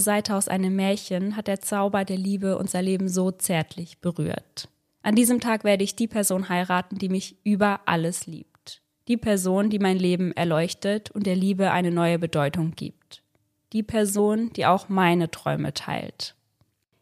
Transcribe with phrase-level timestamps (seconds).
[0.00, 4.68] Seite aus einem Märchen hat der Zauber der Liebe unser Leben so zärtlich berührt.
[5.02, 8.82] An diesem Tag werde ich die Person heiraten, die mich über alles liebt.
[9.08, 13.22] Die Person, die mein Leben erleuchtet und der Liebe eine neue Bedeutung gibt.
[13.72, 16.34] Die Person, die auch meine Träume teilt.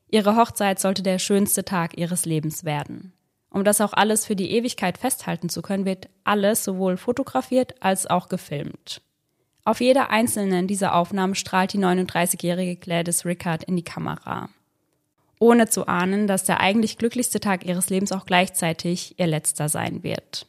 [0.08, 3.12] Ihre Hochzeit sollte der schönste Tag ihres Lebens werden.
[3.50, 8.06] Um das auch alles für die Ewigkeit festhalten zu können, wird alles sowohl fotografiert als
[8.06, 9.00] auch gefilmt.
[9.66, 14.48] Auf jeder einzelnen dieser Aufnahmen strahlt die 39-jährige Gladys Rickard in die Kamera.
[15.40, 20.04] Ohne zu ahnen, dass der eigentlich glücklichste Tag ihres Lebens auch gleichzeitig ihr letzter sein
[20.04, 20.46] wird.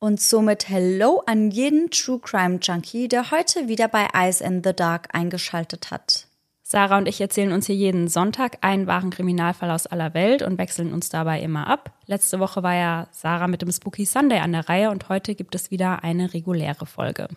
[0.00, 4.72] Und somit Hello an jeden True Crime Junkie, der heute wieder bei Eyes in the
[4.72, 6.26] Dark eingeschaltet hat.
[6.64, 10.58] Sarah und ich erzählen uns hier jeden Sonntag einen wahren Kriminalfall aus aller Welt und
[10.58, 11.92] wechseln uns dabei immer ab.
[12.06, 15.54] Letzte Woche war ja Sarah mit dem Spooky Sunday an der Reihe und heute gibt
[15.54, 17.28] es wieder eine reguläre Folge.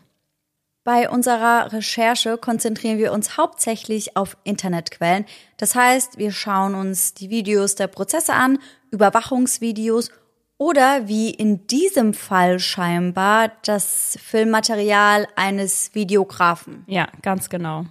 [0.91, 5.25] Bei unserer Recherche konzentrieren wir uns hauptsächlich auf Internetquellen.
[5.57, 8.57] Das heißt, wir schauen uns die Videos der Prozesse an,
[8.89, 10.09] Überwachungsvideos
[10.57, 16.85] oder wie in diesem Fall scheinbar das Filmmaterial eines Videografen.
[16.87, 17.85] Ja, ganz genau.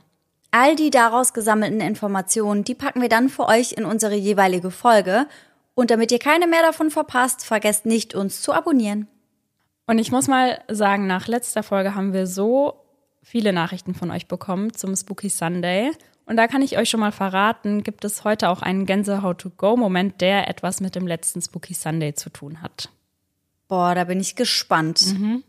[0.50, 5.28] All die daraus gesammelten Informationen, die packen wir dann für euch in unsere jeweilige Folge.
[5.76, 9.06] Und damit ihr keine mehr davon verpasst, vergesst nicht, uns zu abonnieren.
[9.86, 12.87] Und ich muss mal sagen, nach letzter Folge haben wir so
[13.28, 15.90] viele Nachrichten von euch bekommen zum Spooky Sunday.
[16.24, 20.48] Und da kann ich euch schon mal verraten, gibt es heute auch einen Gänsehaut-to-go-Moment, der
[20.48, 22.88] etwas mit dem letzten Spooky Sunday zu tun hat.
[23.68, 25.14] Boah, da bin ich gespannt.
[25.14, 25.44] Mhm.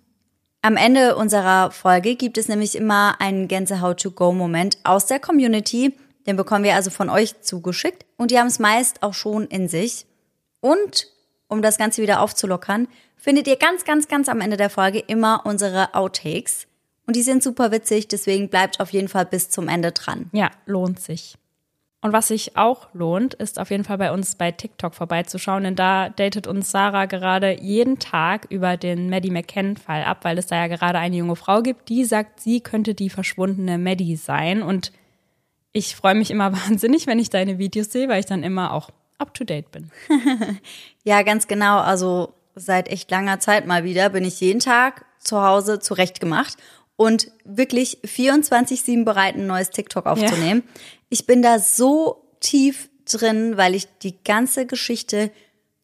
[0.61, 5.95] Am Ende unserer Folge gibt es nämlich immer einen Gänsehaut-to-go-Moment aus der Community.
[6.27, 9.69] Den bekommen wir also von euch zugeschickt und die haben es meist auch schon in
[9.69, 10.05] sich.
[10.59, 11.07] Und
[11.47, 15.45] um das Ganze wieder aufzulockern, findet ihr ganz, ganz, ganz am Ende der Folge immer
[15.45, 16.67] unsere Outtakes.
[17.09, 20.29] Und die sind super witzig, deswegen bleibt auf jeden Fall bis zum Ende dran.
[20.31, 21.39] Ja, lohnt sich.
[22.01, 25.75] Und was sich auch lohnt, ist auf jeden Fall bei uns bei TikTok vorbeizuschauen, denn
[25.75, 30.57] da datet uns Sarah gerade jeden Tag über den Maddie McCann-Fall ab, weil es da
[30.57, 34.61] ja gerade eine junge Frau gibt, die sagt, sie könnte die verschwundene Maddie sein.
[34.61, 34.91] Und
[35.71, 38.91] ich freue mich immer wahnsinnig, wenn ich deine Videos sehe, weil ich dann immer auch
[39.17, 39.89] up to date bin.
[41.03, 41.79] ja, ganz genau.
[41.79, 46.57] Also seit echt langer Zeit mal wieder bin ich jeden Tag zu Hause zurechtgemacht
[46.99, 50.63] und wirklich 24-7 bereit, ein neues TikTok aufzunehmen.
[50.65, 50.81] Ja.
[51.07, 55.31] Ich bin da so tief drin, weil ich die ganze Geschichte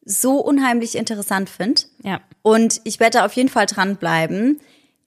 [0.04, 1.80] so unheimlich interessant finde.
[2.02, 2.20] Ja.
[2.42, 4.60] Und ich werde da auf jeden Fall dranbleiben.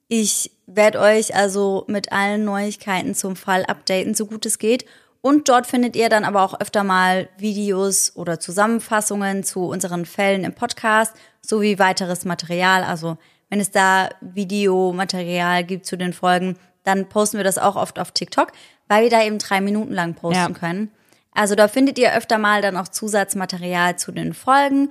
[0.08, 4.86] Ich werde euch also mit allen Neuigkeiten zum Fall updaten, so gut es geht.
[5.22, 10.44] Und dort findet ihr dann aber auch öfter mal Videos oder Zusammenfassungen zu unseren Fällen
[10.44, 12.84] im Podcast sowie weiteres Material.
[12.84, 18.00] Also wenn es da Videomaterial gibt zu den Folgen, dann posten wir das auch oft
[18.00, 18.52] auf TikTok,
[18.88, 20.58] weil wir da eben drei Minuten lang posten ja.
[20.60, 20.92] können.
[21.32, 24.90] Also da findet ihr öfter mal dann auch Zusatzmaterial zu den Folgen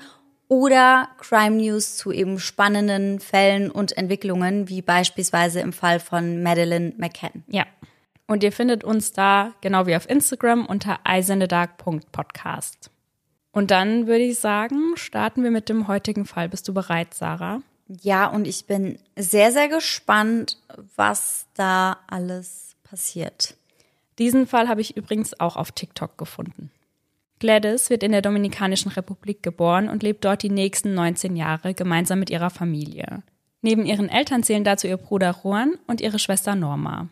[0.49, 6.95] oder Crime News zu eben spannenden Fällen und Entwicklungen, wie beispielsweise im Fall von Madeleine
[6.97, 7.45] McCann.
[7.49, 7.67] Ja.
[8.27, 12.91] Und ihr findet uns da, genau wie auf Instagram, unter eisendedark.podcast.
[13.53, 16.49] Und dann würde ich sagen, starten wir mit dem heutigen Fall.
[16.49, 17.61] Bist du bereit, Sarah?
[17.89, 20.59] Ja, und ich bin sehr, sehr gespannt,
[20.97, 23.57] was da alles passiert.
[24.19, 26.71] Diesen Fall habe ich übrigens auch auf TikTok gefunden.
[27.39, 32.19] Gladys wird in der Dominikanischen Republik geboren und lebt dort die nächsten 19 Jahre gemeinsam
[32.19, 33.23] mit ihrer Familie.
[33.63, 37.09] Neben ihren Eltern zählen dazu ihr Bruder Juan und ihre Schwester Norma.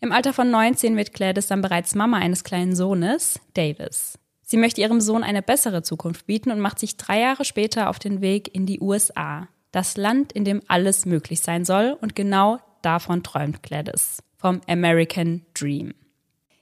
[0.00, 4.18] Im Alter von 19 wird Gladys dann bereits Mama eines kleinen Sohnes, Davis.
[4.42, 7.98] Sie möchte ihrem Sohn eine bessere Zukunft bieten und macht sich drei Jahre später auf
[7.98, 12.60] den Weg in die USA das Land, in dem alles möglich sein soll und genau
[12.80, 15.92] davon träumt Gladys, vom American Dream.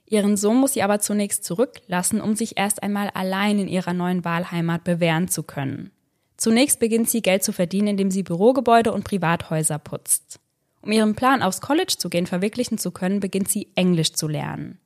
[0.06, 4.24] Ihren Sohn muss sie aber zunächst zurücklassen, um sich erst einmal allein in ihrer neuen
[4.24, 5.92] Wahlheimat bewähren zu können.
[6.36, 10.40] Zunächst beginnt sie Geld zu verdienen, indem sie Bürogebäude und Privathäuser putzt.
[10.82, 14.80] Um ihren Plan aufs College zu gehen verwirklichen zu können, beginnt sie Englisch zu lernen.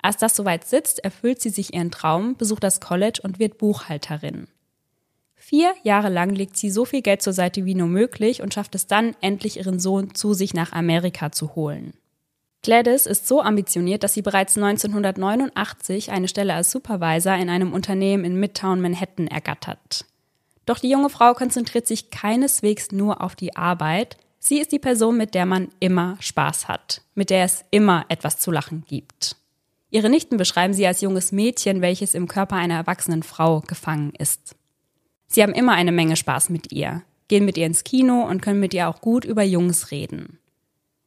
[0.00, 4.46] Als das soweit sitzt, erfüllt sie sich ihren Traum, besucht das College und wird Buchhalterin.
[5.54, 8.74] Vier Jahre lang legt sie so viel Geld zur Seite wie nur möglich und schafft
[8.74, 11.92] es dann, endlich ihren Sohn zu sich nach Amerika zu holen.
[12.62, 18.24] Gladys ist so ambitioniert, dass sie bereits 1989 eine Stelle als Supervisor in einem Unternehmen
[18.24, 20.06] in Midtown Manhattan ergattert.
[20.64, 24.16] Doch die junge Frau konzentriert sich keineswegs nur auf die Arbeit.
[24.38, 28.38] Sie ist die Person, mit der man immer Spaß hat, mit der es immer etwas
[28.38, 29.36] zu lachen gibt.
[29.90, 34.56] Ihre Nichten beschreiben sie als junges Mädchen, welches im Körper einer erwachsenen Frau gefangen ist.
[35.32, 38.60] Sie haben immer eine Menge Spaß mit ihr, gehen mit ihr ins Kino und können
[38.60, 40.38] mit ihr auch gut über Jungs reden.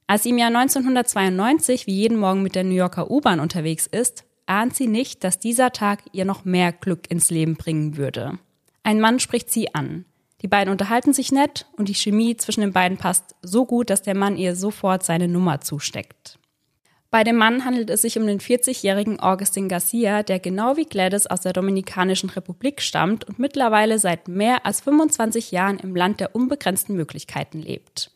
[0.08, 4.24] Als sie im Jahr 1992 wie jeden Morgen mit der New Yorker U-Bahn unterwegs ist,
[4.48, 8.40] ahnt sie nicht, dass dieser Tag ihr noch mehr Glück ins Leben bringen würde.
[8.82, 10.06] Ein Mann spricht sie an.
[10.42, 14.02] Die beiden unterhalten sich nett und die Chemie zwischen den beiden passt so gut, dass
[14.02, 16.40] der Mann ihr sofort seine Nummer zusteckt.
[17.16, 21.28] Bei dem Mann handelt es sich um den 40-jährigen Augustin Garcia, der genau wie Gladys
[21.28, 26.36] aus der Dominikanischen Republik stammt und mittlerweile seit mehr als 25 Jahren im Land der
[26.36, 28.12] unbegrenzten Möglichkeiten lebt.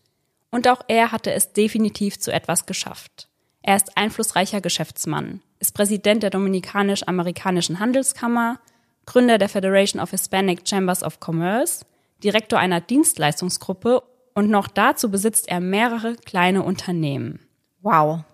[0.52, 3.30] Und auch er hatte es definitiv zu etwas geschafft.
[3.62, 8.60] Er ist einflussreicher Geschäftsmann, ist Präsident der Dominikanisch-Amerikanischen Handelskammer,
[9.06, 11.86] Gründer der Federation of Hispanic Chambers of Commerce,
[12.22, 14.04] Direktor einer Dienstleistungsgruppe
[14.36, 17.40] und noch dazu besitzt er mehrere kleine Unternehmen.
[17.82, 18.26] Wow.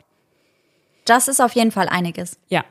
[1.06, 2.38] Das ist auf jeden Fall einiges.
[2.50, 2.66] Ja.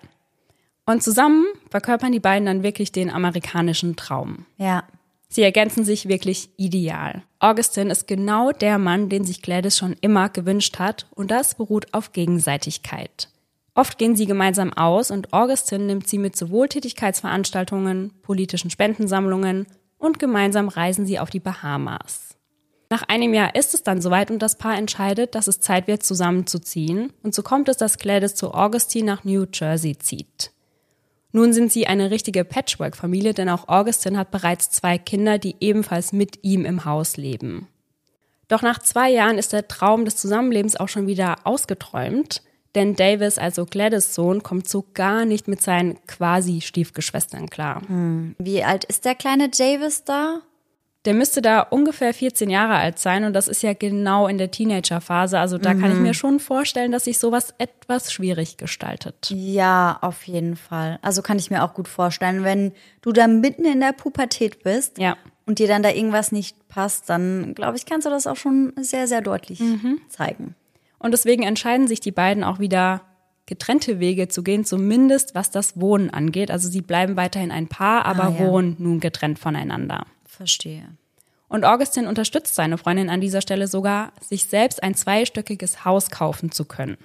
[0.87, 4.45] Und zusammen verkörpern die beiden dann wirklich den amerikanischen Traum.
[4.59, 4.85] Ja.
[5.29, 7.23] Sie ergänzen sich wirklich ideal.
[7.41, 11.93] Augustin ist genau der Mann, den sich Gladys schon immer gewünscht hat, und das beruht
[11.93, 13.29] auf Gegenseitigkeit.
[13.75, 19.67] Oft gehen sie gemeinsam aus und Augustin nimmt sie mit zu Wohltätigkeitsveranstaltungen, politischen Spendensammlungen
[19.99, 22.24] und gemeinsam reisen sie auf die Bahamas.
[22.95, 26.05] Nach einem Jahr ist es dann soweit und das Paar entscheidet, dass es Zeit wird,
[26.05, 27.13] zusammenzuziehen.
[27.25, 30.53] Und so kommt es, dass Gladys zu Augustin nach New Jersey zieht.
[31.33, 36.13] Nun sind sie eine richtige Patchwork-Familie, denn auch Augustin hat bereits zwei Kinder, die ebenfalls
[36.13, 37.67] mit ihm im Haus leben.
[38.47, 42.43] Doch nach zwei Jahren ist der Traum des Zusammenlebens auch schon wieder ausgeträumt,
[42.77, 47.83] denn Davis, also Gladys Sohn, kommt so gar nicht mit seinen quasi Stiefgeschwistern klar.
[47.89, 48.37] Hm.
[48.39, 50.43] Wie alt ist der kleine Davis da?
[51.05, 54.51] Der müsste da ungefähr 14 Jahre alt sein und das ist ja genau in der
[54.51, 55.39] Teenagerphase.
[55.39, 55.81] Also da mhm.
[55.81, 59.31] kann ich mir schon vorstellen, dass sich sowas etwas schwierig gestaltet.
[59.31, 60.99] Ja, auf jeden Fall.
[61.03, 62.73] Also kann ich mir auch gut vorstellen, wenn
[63.03, 65.17] du da mitten in der Pubertät bist ja.
[65.45, 68.73] und dir dann da irgendwas nicht passt, dann glaube ich, kannst du das auch schon
[68.81, 70.01] sehr, sehr deutlich mhm.
[70.09, 70.55] zeigen.
[70.99, 73.03] Und deswegen entscheiden sich die beiden auch wieder
[73.45, 76.51] getrennte Wege zu gehen, zumindest was das Wohnen angeht.
[76.51, 78.47] Also sie bleiben weiterhin ein Paar, aber ah, ja.
[78.47, 80.07] wohnen nun getrennt voneinander.
[80.35, 80.89] Verstehe.
[81.49, 86.51] Und Augustin unterstützt seine Freundin an dieser Stelle sogar, sich selbst ein zweistöckiges Haus kaufen
[86.51, 86.97] zu können.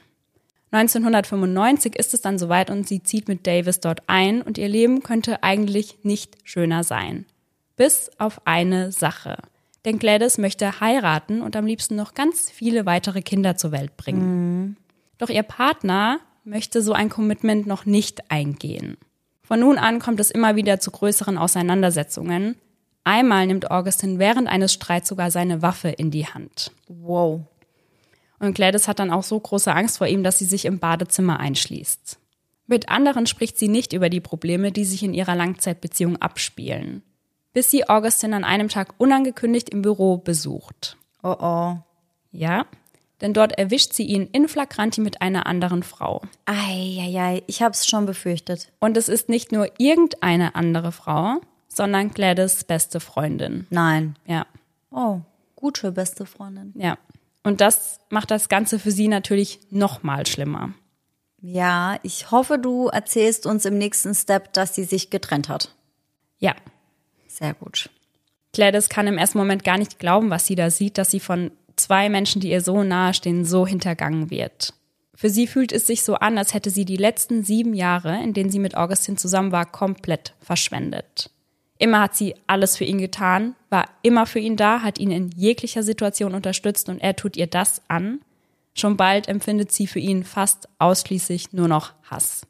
[0.71, 5.01] 1995 ist es dann soweit und sie zieht mit Davis dort ein und ihr Leben
[5.01, 7.25] könnte eigentlich nicht schöner sein.
[7.75, 9.37] Bis auf eine Sache.
[9.85, 14.59] Denn Gladys möchte heiraten und am liebsten noch ganz viele weitere Kinder zur Welt bringen.
[14.59, 14.77] Mhm.
[15.17, 18.97] Doch ihr Partner möchte so ein Commitment noch nicht eingehen.
[19.41, 22.55] Von nun an kommt es immer wieder zu größeren Auseinandersetzungen,
[23.09, 26.71] Einmal nimmt Augustin während eines Streits sogar seine Waffe in die Hand.
[26.87, 27.41] Wow.
[28.37, 31.39] Und Gladys hat dann auch so große Angst vor ihm, dass sie sich im Badezimmer
[31.39, 32.19] einschließt.
[32.67, 37.01] Mit anderen spricht sie nicht über die Probleme, die sich in ihrer Langzeitbeziehung abspielen.
[37.51, 40.95] Bis sie Augustin an einem Tag unangekündigt im Büro besucht.
[41.23, 41.77] Oh oh.
[42.31, 42.67] Ja,
[43.21, 46.21] denn dort erwischt sie ihn in Flagranti mit einer anderen Frau.
[46.45, 48.71] Eieiei, ich hab's schon befürchtet.
[48.79, 51.41] Und es ist nicht nur irgendeine andere Frau,
[51.79, 53.65] sondern Gladys beste Freundin.
[53.69, 54.17] Nein.
[54.25, 54.45] Ja.
[54.91, 55.21] Oh,
[55.55, 56.73] gute beste Freundin.
[56.75, 56.97] Ja.
[57.41, 60.73] Und das macht das Ganze für sie natürlich noch mal schlimmer.
[61.41, 65.73] Ja, ich hoffe, du erzählst uns im nächsten Step, dass sie sich getrennt hat.
[66.39, 66.53] Ja.
[67.29, 67.89] Sehr gut.
[68.51, 71.49] Gladys kann im ersten Moment gar nicht glauben, was sie da sieht, dass sie von
[71.77, 74.73] zwei Menschen, die ihr so nahe stehen, so hintergangen wird.
[75.15, 78.33] Für sie fühlt es sich so an, als hätte sie die letzten sieben Jahre, in
[78.33, 81.31] denen sie mit Augustin zusammen war, komplett verschwendet.
[81.81, 85.29] Immer hat sie alles für ihn getan, war immer für ihn da, hat ihn in
[85.29, 88.19] jeglicher Situation unterstützt und er tut ihr das an.
[88.75, 92.45] Schon bald empfindet sie für ihn fast ausschließlich nur noch Hass.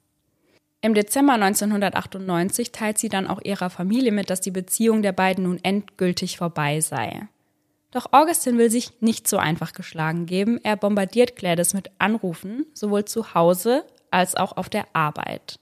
[0.82, 5.44] Im Dezember 1998 teilt sie dann auch ihrer Familie mit, dass die Beziehung der beiden
[5.44, 7.28] nun endgültig vorbei sei.
[7.92, 10.60] Doch Augustin will sich nicht so einfach geschlagen geben.
[10.64, 15.60] Er bombardiert Gladys mit Anrufen, sowohl zu Hause als auch auf der Arbeit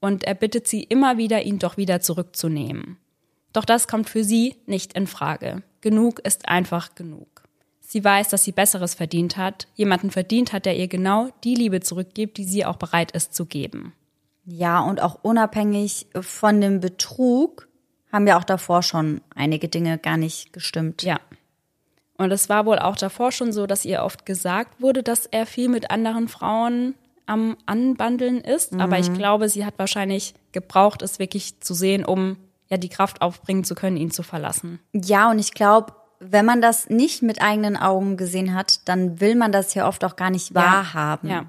[0.00, 2.98] und er bittet sie immer wieder, ihn doch wieder zurückzunehmen.
[3.52, 5.62] Doch das kommt für sie nicht in Frage.
[5.80, 7.42] Genug ist einfach genug.
[7.80, 11.80] Sie weiß, dass sie Besseres verdient hat, jemanden verdient hat, der ihr genau die Liebe
[11.80, 13.94] zurückgibt, die sie auch bereit ist zu geben.
[14.44, 17.68] Ja, und auch unabhängig von dem Betrug
[18.12, 21.02] haben ja auch davor schon einige Dinge gar nicht gestimmt.
[21.02, 21.18] Ja.
[22.16, 25.46] Und es war wohl auch davor schon so, dass ihr oft gesagt wurde, dass er
[25.46, 26.94] viel mit anderen Frauen
[27.28, 28.72] am Anbandeln ist.
[28.72, 28.80] Mhm.
[28.80, 29.14] Aber ich mhm.
[29.14, 32.36] glaube, sie hat wahrscheinlich gebraucht, es wirklich zu sehen, um
[32.68, 34.80] ja die Kraft aufbringen zu können, ihn zu verlassen.
[34.92, 39.34] Ja, und ich glaube, wenn man das nicht mit eigenen Augen gesehen hat, dann will
[39.34, 41.30] man das ja oft auch gar nicht wahrhaben.
[41.30, 41.46] Ja.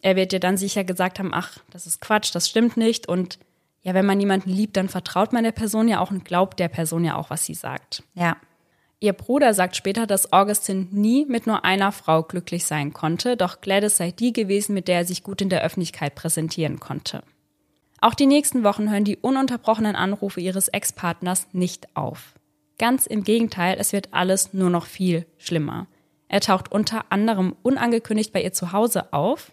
[0.00, 3.08] Er wird dir dann sicher gesagt haben, ach, das ist Quatsch, das stimmt nicht.
[3.08, 3.38] Und
[3.82, 6.68] ja, wenn man jemanden liebt, dann vertraut man der Person ja auch und glaubt der
[6.68, 8.02] Person ja auch, was sie sagt.
[8.14, 8.36] Ja.
[9.02, 13.60] Ihr Bruder sagt später, dass Augustin nie mit nur einer Frau glücklich sein konnte, doch
[13.60, 17.24] Gladys sei die gewesen, mit der er sich gut in der Öffentlichkeit präsentieren konnte.
[18.00, 22.34] Auch die nächsten Wochen hören die ununterbrochenen Anrufe ihres Ex-Partners nicht auf.
[22.78, 25.88] Ganz im Gegenteil, es wird alles nur noch viel schlimmer.
[26.28, 29.50] Er taucht unter anderem unangekündigt bei ihr zu Hause auf,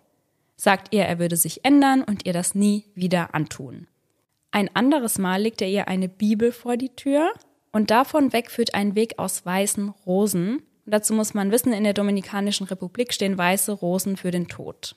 [0.58, 3.88] sagt ihr, er würde sich ändern und ihr das nie wieder antun.
[4.52, 7.32] Ein anderes Mal legt er ihr eine Bibel vor die Tür
[7.72, 10.58] und davon weg führt ein Weg aus weißen Rosen.
[10.86, 14.96] Und dazu muss man wissen, in der Dominikanischen Republik stehen weiße Rosen für den Tod.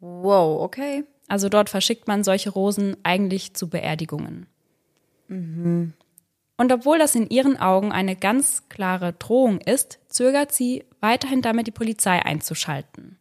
[0.00, 1.04] Wow, okay.
[1.28, 4.46] Also dort verschickt man solche Rosen eigentlich zu Beerdigungen.
[5.28, 5.92] Mhm.
[6.56, 11.66] Und obwohl das in ihren Augen eine ganz klare Drohung ist, zögert sie weiterhin damit,
[11.66, 13.18] die Polizei einzuschalten.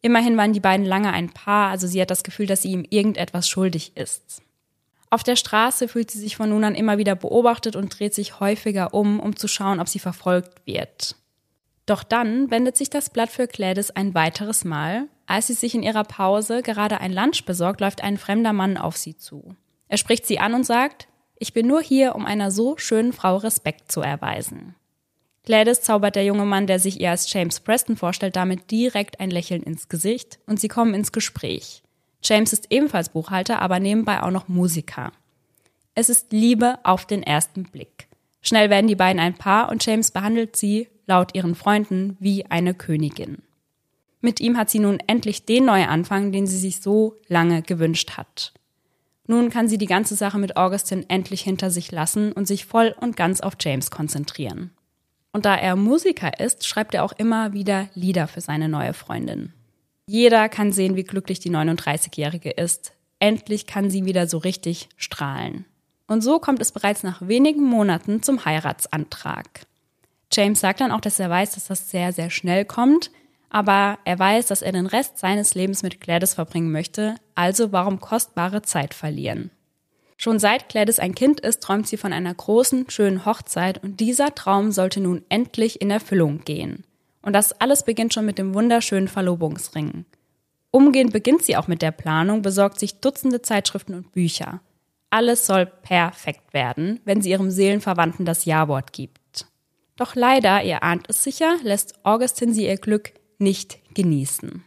[0.00, 2.84] Immerhin waren die beiden lange ein Paar, also sie hat das Gefühl, dass sie ihm
[2.90, 4.42] irgendetwas schuldig ist.
[5.12, 8.40] Auf der Straße fühlt sie sich von nun an immer wieder beobachtet und dreht sich
[8.40, 11.16] häufiger um, um zu schauen, ob sie verfolgt wird.
[11.84, 15.08] Doch dann wendet sich das Blatt für Gladys ein weiteres Mal.
[15.26, 18.96] Als sie sich in ihrer Pause gerade ein Lunch besorgt, läuft ein fremder Mann auf
[18.96, 19.54] sie zu.
[19.86, 23.36] Er spricht sie an und sagt, ich bin nur hier, um einer so schönen Frau
[23.36, 24.76] Respekt zu erweisen.
[25.44, 29.30] Gladys zaubert der junge Mann, der sich ihr als James Preston vorstellt, damit direkt ein
[29.30, 31.82] Lächeln ins Gesicht und sie kommen ins Gespräch.
[32.22, 35.12] James ist ebenfalls Buchhalter, aber nebenbei auch noch Musiker.
[35.94, 38.08] Es ist Liebe auf den ersten Blick.
[38.40, 42.74] Schnell werden die beiden ein Paar und James behandelt sie, laut ihren Freunden, wie eine
[42.74, 43.42] Königin.
[44.20, 48.52] Mit ihm hat sie nun endlich den Neuanfang, den sie sich so lange gewünscht hat.
[49.26, 52.94] Nun kann sie die ganze Sache mit Augustin endlich hinter sich lassen und sich voll
[53.00, 54.70] und ganz auf James konzentrieren.
[55.32, 59.52] Und da er Musiker ist, schreibt er auch immer wieder Lieder für seine neue Freundin.
[60.06, 62.92] Jeder kann sehen, wie glücklich die 39-Jährige ist.
[63.18, 65.64] Endlich kann sie wieder so richtig strahlen.
[66.08, 69.66] Und so kommt es bereits nach wenigen Monaten zum Heiratsantrag.
[70.32, 73.10] James sagt dann auch, dass er weiß, dass das sehr, sehr schnell kommt,
[73.50, 78.00] aber er weiß, dass er den Rest seines Lebens mit Gladys verbringen möchte, also warum
[78.00, 79.50] kostbare Zeit verlieren.
[80.16, 84.34] Schon seit Gladys ein Kind ist, träumt sie von einer großen, schönen Hochzeit und dieser
[84.34, 86.84] Traum sollte nun endlich in Erfüllung gehen.
[87.22, 90.04] Und das alles beginnt schon mit dem wunderschönen Verlobungsring.
[90.70, 94.60] Umgehend beginnt sie auch mit der Planung, besorgt sich Dutzende Zeitschriften und Bücher.
[95.10, 99.46] Alles soll perfekt werden, wenn sie ihrem Seelenverwandten das Ja-Wort gibt.
[99.96, 104.64] Doch leider, ihr ahnt es sicher, lässt Augustin sie ihr Glück nicht genießen.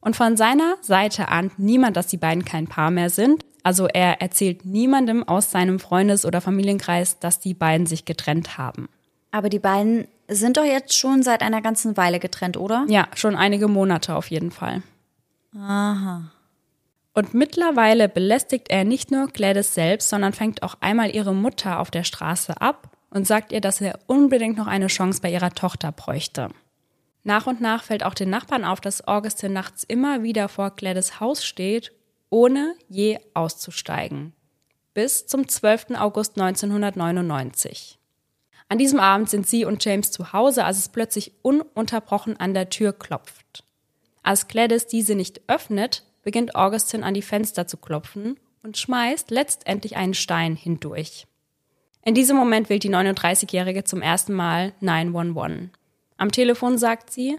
[0.00, 3.44] Und von seiner Seite ahnt niemand, dass die beiden kein Paar mehr sind.
[3.62, 8.88] Also er erzählt niemandem aus seinem Freundes- oder Familienkreis, dass die beiden sich getrennt haben.
[9.30, 12.84] Aber die beiden sind doch jetzt schon seit einer ganzen Weile getrennt, oder?
[12.88, 14.82] Ja, schon einige Monate auf jeden Fall.
[15.56, 16.30] Aha.
[17.14, 21.90] Und mittlerweile belästigt er nicht nur Gladys selbst, sondern fängt auch einmal ihre Mutter auf
[21.90, 25.92] der Straße ab und sagt ihr, dass er unbedingt noch eine Chance bei ihrer Tochter
[25.92, 26.48] bräuchte.
[27.24, 31.20] Nach und nach fällt auch den Nachbarn auf, dass Augustin nachts immer wieder vor Gladys
[31.20, 31.92] Haus steht,
[32.30, 34.32] ohne je auszusteigen.
[34.94, 35.90] Bis zum 12.
[35.98, 37.98] August 1999.
[38.72, 42.70] An diesem Abend sind sie und James zu Hause, als es plötzlich ununterbrochen an der
[42.70, 43.64] Tür klopft.
[44.22, 49.96] Als Gladys diese nicht öffnet, beginnt Augustin an die Fenster zu klopfen und schmeißt letztendlich
[49.96, 51.26] einen Stein hindurch.
[52.02, 55.68] In diesem Moment wählt die 39-Jährige zum ersten Mal 911.
[56.16, 57.36] Am Telefon sagt sie,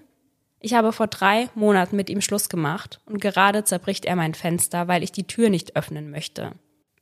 [0.60, 4.88] ich habe vor drei Monaten mit ihm Schluss gemacht und gerade zerbricht er mein Fenster,
[4.88, 6.52] weil ich die Tür nicht öffnen möchte.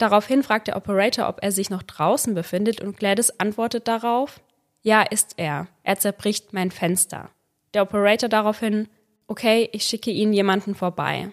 [0.01, 4.41] Daraufhin fragt der Operator, ob er sich noch draußen befindet und Gladys antwortet darauf,
[4.81, 5.67] ja, ist er.
[5.83, 7.29] Er zerbricht mein Fenster.
[7.75, 8.87] Der Operator daraufhin,
[9.27, 11.29] okay, ich schicke Ihnen jemanden vorbei.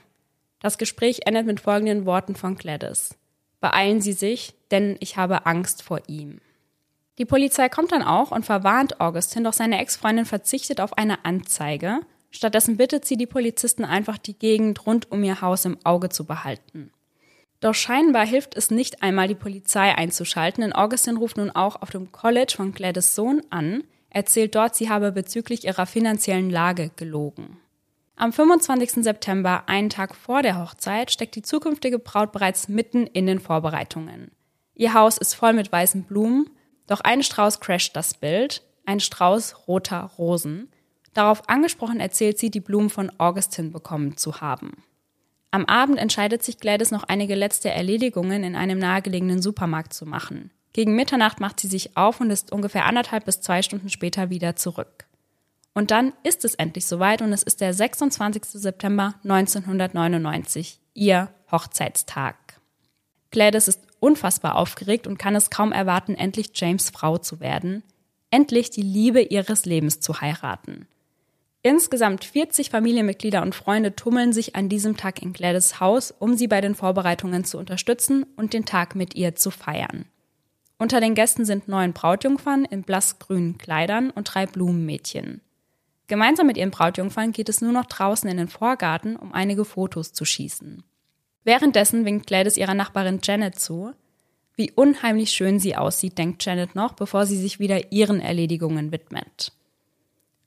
[0.61, 3.17] Das Gespräch endet mit folgenden Worten von Gladys.
[3.63, 6.43] Beeilen Sie sich, denn ich habe Angst vor ihm.
[7.17, 12.01] Die Polizei kommt dann auch und verwarnt Augustin, doch seine Ex-Freundin verzichtet auf eine Anzeige.
[12.31, 16.27] Stattdessen bittet sie die Polizisten einfach, die Gegend rund um ihr Haus im Auge zu
[16.27, 16.93] behalten.
[17.61, 21.91] Doch scheinbar hilft es nicht einmal, die Polizei einzuschalten, denn Augustin ruft nun auch auf
[21.91, 27.59] dem College von Gladys Sohn an, erzählt dort, sie habe bezüglich ihrer finanziellen Lage gelogen.
[28.15, 29.05] Am 25.
[29.05, 34.31] September, einen Tag vor der Hochzeit, steckt die zukünftige Braut bereits mitten in den Vorbereitungen.
[34.75, 36.51] Ihr Haus ist voll mit weißen Blumen,
[36.87, 40.69] doch ein Strauß crasht das Bild, ein Strauß roter Rosen.
[41.13, 44.83] Darauf angesprochen erzählt sie, die Blumen von Augustin bekommen zu haben.
[45.51, 50.51] Am Abend entscheidet sich Gladys noch einige letzte Erledigungen in einem nahegelegenen Supermarkt zu machen.
[50.75, 54.57] Gegen Mitternacht macht sie sich auf und ist ungefähr anderthalb bis zwei Stunden später wieder
[54.57, 55.07] zurück.
[55.75, 58.45] Und dann ist es endlich soweit und es ist der 26.
[58.45, 62.37] September 1999, ihr Hochzeitstag.
[63.31, 67.83] Gladys ist unfassbar aufgeregt und kann es kaum erwarten, endlich James Frau zu werden.
[68.31, 70.87] endlich die Liebe ihres Lebens zu heiraten.
[71.69, 76.49] Insgesamt 40 Familienmitglieder und Freunde tummeln sich an diesem Tag in Gladys Haus, um sie
[76.49, 80.07] bei den Vorbereitungen zu unterstützen und den Tag mit ihr zu feiern.
[80.79, 85.43] Unter den Gästen sind neun Brautjungfern in blassgrünen Kleidern und drei Blumenmädchen.
[86.07, 90.15] Gemeinsam mit ihren Brautjungfern geht es nur noch draußen in den Vorgarten, um einige Fotos
[90.15, 90.83] zu schießen.
[91.45, 93.93] Währenddessen winkt Gladys ihrer Nachbarin Janet zu.
[94.55, 99.53] Wie unheimlich schön sie aussieht, denkt Janet noch, bevor sie sich wieder ihren Erledigungen widmet.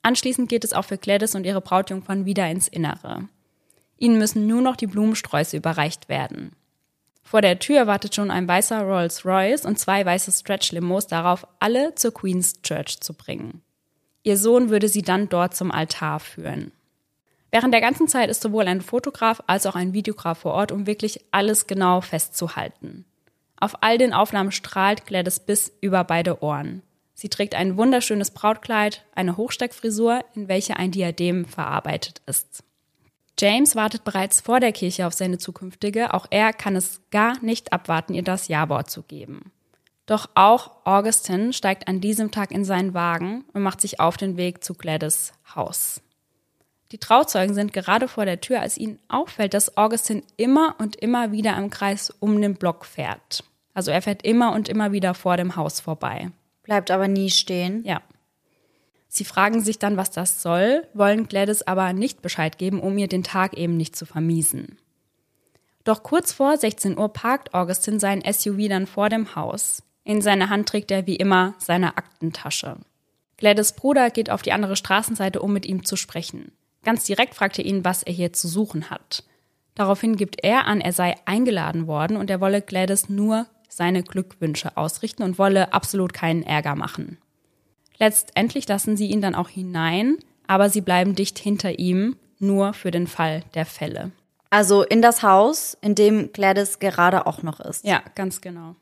[0.02, 3.28] Anschließend geht es auch für Gladys und ihre Brautjungfern wieder ins Innere.
[3.98, 6.56] Ihnen müssen nur noch die Blumensträuße überreicht werden.
[7.22, 12.12] Vor der Tür wartet schon ein weißer Rolls-Royce und zwei weiße Stretch-Limos darauf, alle zur
[12.12, 13.62] Queen's Church zu bringen.
[14.24, 16.72] Ihr Sohn würde sie dann dort zum Altar führen.
[17.50, 20.86] Während der ganzen Zeit ist sowohl ein Fotograf als auch ein Videograf vor Ort, um
[20.86, 23.04] wirklich alles genau festzuhalten.
[23.56, 26.82] Auf all den Aufnahmen strahlt Gladys bis über beide Ohren.
[27.22, 32.64] Sie trägt ein wunderschönes Brautkleid, eine Hochsteckfrisur, in welche ein Diadem verarbeitet ist.
[33.38, 37.72] James wartet bereits vor der Kirche auf seine zukünftige, auch er kann es gar nicht
[37.72, 39.52] abwarten, ihr das Ja-Wort zu geben.
[40.04, 44.36] Doch auch Augustin steigt an diesem Tag in seinen Wagen und macht sich auf den
[44.36, 46.00] Weg zu Gladys Haus.
[46.90, 51.30] Die Trauzeugen sind gerade vor der Tür, als ihnen auffällt, dass Augustin immer und immer
[51.30, 53.44] wieder im Kreis um den Block fährt.
[53.74, 56.32] Also er fährt immer und immer wieder vor dem Haus vorbei.
[56.62, 57.82] Bleibt aber nie stehen.
[57.84, 58.02] Ja.
[59.08, 63.08] Sie fragen sich dann, was das soll, wollen Gladys aber nicht Bescheid geben, um ihr
[63.08, 64.78] den Tag eben nicht zu vermiesen.
[65.84, 69.82] Doch kurz vor 16 Uhr parkt Augustin sein SUV dann vor dem Haus.
[70.04, 72.76] In seiner Hand trägt er wie immer seine Aktentasche.
[73.36, 76.52] Gladys Bruder geht auf die andere Straßenseite, um mit ihm zu sprechen.
[76.84, 79.24] Ganz direkt fragt er ihn, was er hier zu suchen hat.
[79.74, 84.76] Daraufhin gibt er an, er sei eingeladen worden und er wolle Gladys nur seine Glückwünsche
[84.76, 87.18] ausrichten und wolle absolut keinen Ärger machen.
[87.98, 92.90] Letztendlich lassen sie ihn dann auch hinein, aber sie bleiben dicht hinter ihm, nur für
[92.90, 94.10] den Fall der Fälle.
[94.50, 97.84] Also in das Haus, in dem Gladys gerade auch noch ist.
[97.84, 98.76] Ja, ganz genau.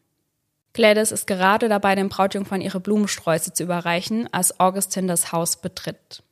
[0.73, 6.23] Gladys ist gerade dabei, dem Brautjungfern ihre Blumensträuße zu überreichen, als Augustin das Haus betritt.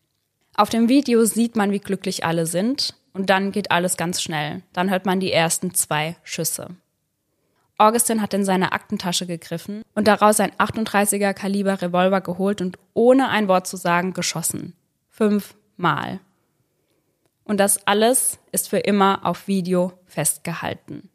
[0.55, 4.63] Auf dem Video sieht man, wie glücklich alle sind, und dann geht alles ganz schnell.
[4.73, 6.69] Dann hört man die ersten zwei Schüsse.
[7.79, 13.29] Augustin hat in seine Aktentasche gegriffen und daraus ein 38er Kaliber Revolver geholt und ohne
[13.29, 14.75] ein Wort zu sagen geschossen.
[15.09, 16.19] Fünfmal.
[17.45, 21.09] Und das alles ist für immer auf Video festgehalten.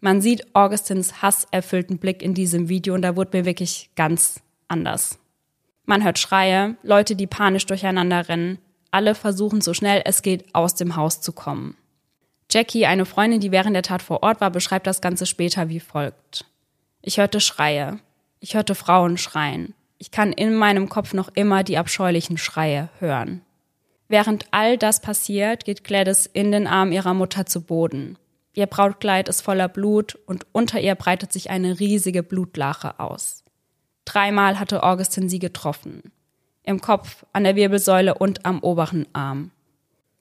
[0.00, 5.18] Man sieht Augustins hasserfüllten Blick in diesem Video und da wurde mir wirklich ganz anders.
[5.86, 8.58] Man hört Schreie, Leute, die panisch durcheinander rennen.
[8.90, 11.76] Alle versuchen so schnell es geht aus dem Haus zu kommen.
[12.54, 15.80] Jackie, eine Freundin, die während der Tat vor Ort war, beschreibt das Ganze später wie
[15.80, 16.44] folgt.
[17.02, 17.98] Ich hörte Schreie.
[18.38, 19.74] Ich hörte Frauen schreien.
[19.98, 23.40] Ich kann in meinem Kopf noch immer die abscheulichen Schreie hören.
[24.06, 28.18] Während all das passiert, geht Gladys in den Arm ihrer Mutter zu Boden.
[28.52, 33.42] Ihr Brautkleid ist voller Blut und unter ihr breitet sich eine riesige Blutlache aus.
[34.04, 36.12] Dreimal hatte Augustin sie getroffen.
[36.62, 39.50] Im Kopf, an der Wirbelsäule und am oberen Arm.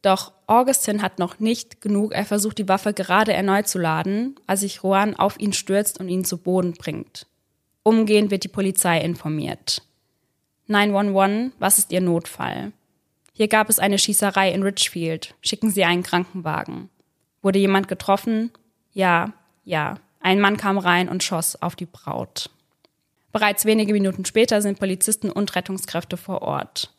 [0.04, 2.14] Doch Augustin hat noch nicht genug.
[2.14, 6.10] Er versucht die Waffe gerade erneut zu laden, als sich Juan auf ihn stürzt und
[6.10, 7.26] ihn zu Boden bringt.
[7.84, 9.82] Umgehend wird die Polizei informiert.
[10.68, 12.74] 911, was ist Ihr Notfall?
[13.32, 15.36] Hier gab es eine Schießerei in Richfield.
[15.42, 16.90] Schicken Sie einen Krankenwagen.
[17.42, 18.52] Wurde jemand getroffen?
[18.92, 19.96] Ja, ja.
[20.20, 22.50] Ein Mann kam rein und schoss auf die Braut.
[23.32, 26.94] Bereits wenige Minuten später sind Polizisten und Rettungskräfte vor Ort.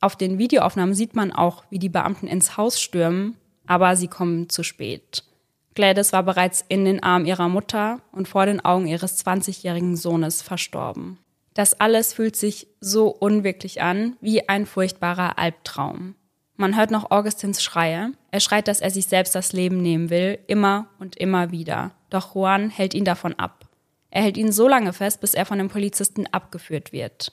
[0.00, 3.36] Auf den Videoaufnahmen sieht man auch, wie die Beamten ins Haus stürmen,
[3.66, 5.24] aber sie kommen zu spät.
[5.74, 10.42] Gladys war bereits in den Armen ihrer Mutter und vor den Augen ihres 20-jährigen Sohnes
[10.42, 11.18] verstorben.
[11.54, 16.14] Das alles fühlt sich so unwirklich an, wie ein furchtbarer Albtraum.
[16.56, 18.12] Man hört noch Augustins Schreie.
[18.30, 21.92] Er schreit, dass er sich selbst das Leben nehmen will, immer und immer wieder.
[22.10, 23.66] Doch Juan hält ihn davon ab.
[24.10, 27.32] Er hält ihn so lange fest, bis er von den Polizisten abgeführt wird.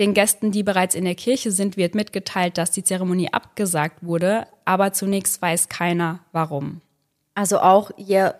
[0.00, 4.46] Den Gästen, die bereits in der Kirche sind, wird mitgeteilt, dass die Zeremonie abgesagt wurde,
[4.64, 6.80] aber zunächst weiß keiner warum.
[7.34, 8.34] Also auch ihr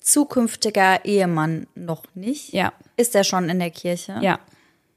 [0.00, 2.52] zukünftiger Ehemann noch nicht?
[2.52, 2.72] Ja.
[2.96, 4.18] Ist er schon in der Kirche?
[4.20, 4.38] Ja.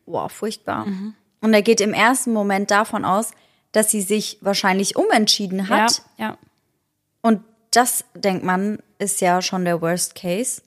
[0.06, 0.86] Boah, furchtbar.
[0.86, 1.16] Mhm.
[1.42, 3.32] Und er geht im ersten Moment davon aus,
[3.72, 6.04] dass sie sich wahrscheinlich umentschieden hat.
[6.18, 6.38] Ja, ja.
[7.22, 7.42] Und
[7.72, 10.62] das, denkt man, ist ja schon der Worst Case.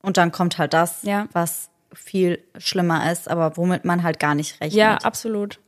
[0.00, 1.28] Und dann kommt halt das, ja.
[1.32, 4.78] was viel schlimmer ist, aber womit man halt gar nicht rechnet.
[4.78, 5.60] Ja, absolut.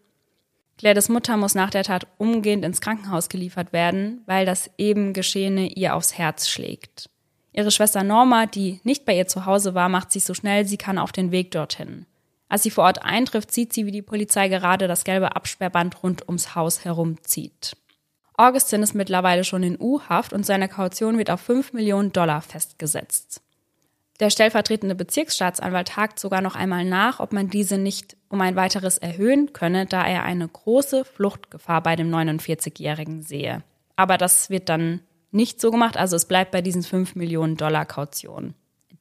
[0.78, 5.68] Gladys Mutter muss nach der Tat umgehend ins Krankenhaus geliefert werden, weil das eben Geschehene
[5.68, 7.08] ihr aufs Herz schlägt.
[7.52, 10.76] Ihre Schwester Norma, die nicht bei ihr zu Hause war, macht sich so schnell sie
[10.76, 12.04] kann auf den Weg dorthin.
[12.48, 16.28] Als sie vor Ort eintrifft, sieht sie, wie die Polizei gerade das gelbe Absperrband rund
[16.28, 17.76] ums Haus herumzieht.
[18.36, 23.40] Augustin ist mittlerweile schon in U-Haft und seine Kaution wird auf 5 Millionen Dollar festgesetzt.
[24.20, 28.98] Der stellvertretende Bezirksstaatsanwalt hakt sogar noch einmal nach, ob man diese nicht um ein weiteres
[28.98, 33.62] erhöhen könne, da er eine große Fluchtgefahr bei dem 49-Jährigen sehe.
[33.96, 35.00] Aber das wird dann
[35.30, 38.54] nicht so gemacht, also es bleibt bei diesen 5 Millionen Dollar Kaution.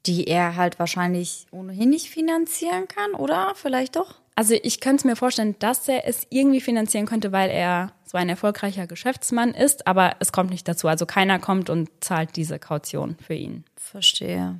[0.05, 3.53] Die er halt wahrscheinlich ohnehin nicht finanzieren kann, oder?
[3.55, 4.15] Vielleicht doch?
[4.35, 8.17] Also ich könnte es mir vorstellen, dass er es irgendwie finanzieren könnte, weil er so
[8.17, 10.89] ein erfolgreicher Geschäftsmann ist, aber es kommt nicht dazu.
[10.89, 13.63] Also keiner kommt und zahlt diese Kaution für ihn.
[13.77, 14.59] Verstehe.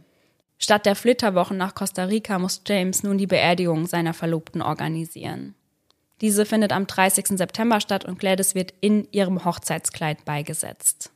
[0.57, 5.55] Statt der Flitterwochen nach Costa Rica muss James nun die Beerdigung seiner Verlobten organisieren.
[6.21, 7.37] Diese findet am 30.
[7.37, 11.11] September statt und Gladys wird in ihrem Hochzeitskleid beigesetzt.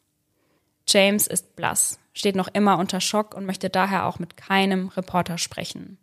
[0.87, 5.37] James ist blass, steht noch immer unter Schock und möchte daher auch mit keinem Reporter
[5.37, 5.97] sprechen.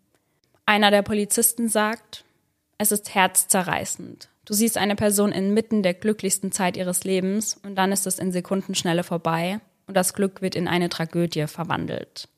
[0.65, 2.25] Einer der Polizisten sagt,
[2.79, 4.29] es ist herzzerreißend.
[4.45, 8.33] Du siehst eine Person inmitten der glücklichsten Zeit ihres Lebens und dann ist es in
[8.33, 12.29] Sekundenschnelle vorbei und das Glück wird in eine Tragödie verwandelt.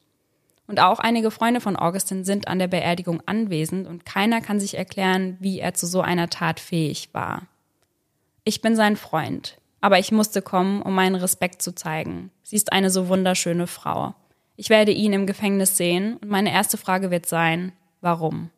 [0.69, 4.77] Und auch einige Freunde von Augustin sind an der Beerdigung anwesend und keiner kann sich
[4.77, 7.49] erklären, wie er zu so einer Tat fähig war.
[8.45, 12.31] Ich bin sein Freund, aber ich musste kommen, um meinen Respekt zu zeigen.
[12.43, 14.15] Sie ist eine so wunderschöne Frau.
[14.57, 18.51] Ich werde ihn im Gefängnis sehen und meine erste Frage wird sein, warum?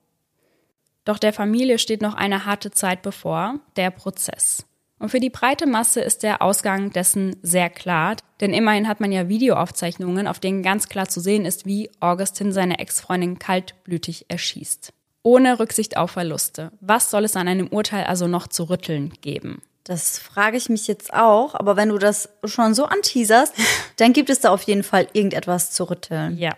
[1.04, 4.66] Doch der Familie steht noch eine harte Zeit bevor, der Prozess.
[5.00, 9.10] Und für die breite Masse ist der Ausgang dessen sehr klar, denn immerhin hat man
[9.10, 14.92] ja Videoaufzeichnungen, auf denen ganz klar zu sehen ist, wie Augustin seine Ex-Freundin kaltblütig erschießt.
[15.22, 16.70] Ohne Rücksicht auf Verluste.
[16.82, 19.62] Was soll es an einem Urteil also noch zu rütteln geben?
[19.84, 23.54] Das frage ich mich jetzt auch, aber wenn du das schon so anteaserst,
[23.96, 26.36] dann gibt es da auf jeden Fall irgendetwas zu rütteln.
[26.36, 26.52] Ja.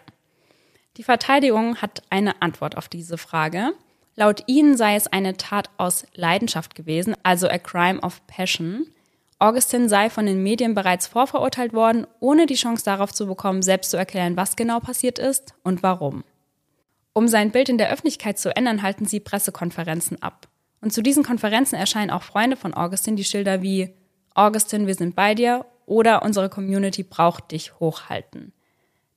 [0.96, 3.72] Die Verteidigung hat eine Antwort auf diese Frage.
[4.14, 8.86] Laut ihnen sei es eine Tat aus Leidenschaft gewesen, also a crime of passion.
[9.38, 13.90] Augustin sei von den Medien bereits vorverurteilt worden, ohne die Chance darauf zu bekommen, selbst
[13.90, 16.24] zu erklären, was genau passiert ist und warum.
[17.12, 20.48] Um sein Bild in der Öffentlichkeit zu ändern, halten sie Pressekonferenzen ab.
[20.80, 23.94] Und zu diesen Konferenzen erscheinen auch Freunde von Augustin, die Schilder wie
[24.34, 28.52] Augustin, wir sind bei dir oder unsere Community braucht dich hochhalten.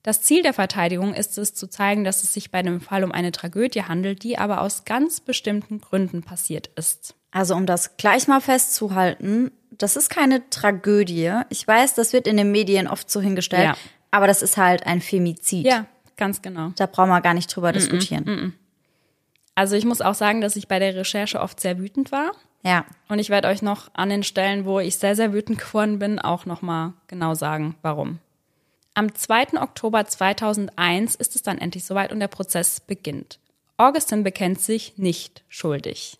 [0.05, 3.11] Das Ziel der Verteidigung ist es, zu zeigen, dass es sich bei dem Fall um
[3.11, 7.15] eine Tragödie handelt, die aber aus ganz bestimmten Gründen passiert ist.
[7.31, 11.31] Also um das gleich mal festzuhalten, das ist keine Tragödie.
[11.49, 13.77] Ich weiß, das wird in den Medien oft so hingestellt, ja.
[14.11, 15.65] aber das ist halt ein Femizid.
[15.65, 15.87] Ja,
[16.17, 16.71] ganz genau.
[16.75, 18.23] Da brauchen wir gar nicht drüber mm -mm, diskutieren.
[18.25, 18.53] Mm
[19.55, 22.33] also ich muss auch sagen, dass ich bei der Recherche oft sehr wütend war.
[22.63, 22.85] Ja.
[23.07, 26.19] Und ich werde euch noch an den Stellen, wo ich sehr, sehr wütend geworden bin,
[26.19, 28.19] auch nochmal genau sagen, warum.
[28.97, 29.62] Am 2.
[29.62, 33.39] Oktober 2001 ist es dann endlich soweit und der Prozess beginnt.
[33.75, 36.17] Augustin bekennt sich nicht schuldig.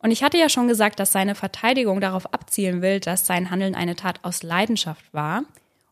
[0.00, 3.76] Und ich hatte ja schon gesagt, dass seine Verteidigung darauf abzielen will, dass sein Handeln
[3.76, 5.44] eine Tat aus Leidenschaft war.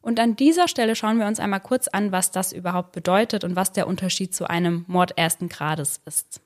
[0.03, 3.55] Und an dieser Stelle schauen wir uns einmal kurz an, was das überhaupt bedeutet und
[3.55, 6.41] was der Unterschied zu einem Mord ersten Grades ist.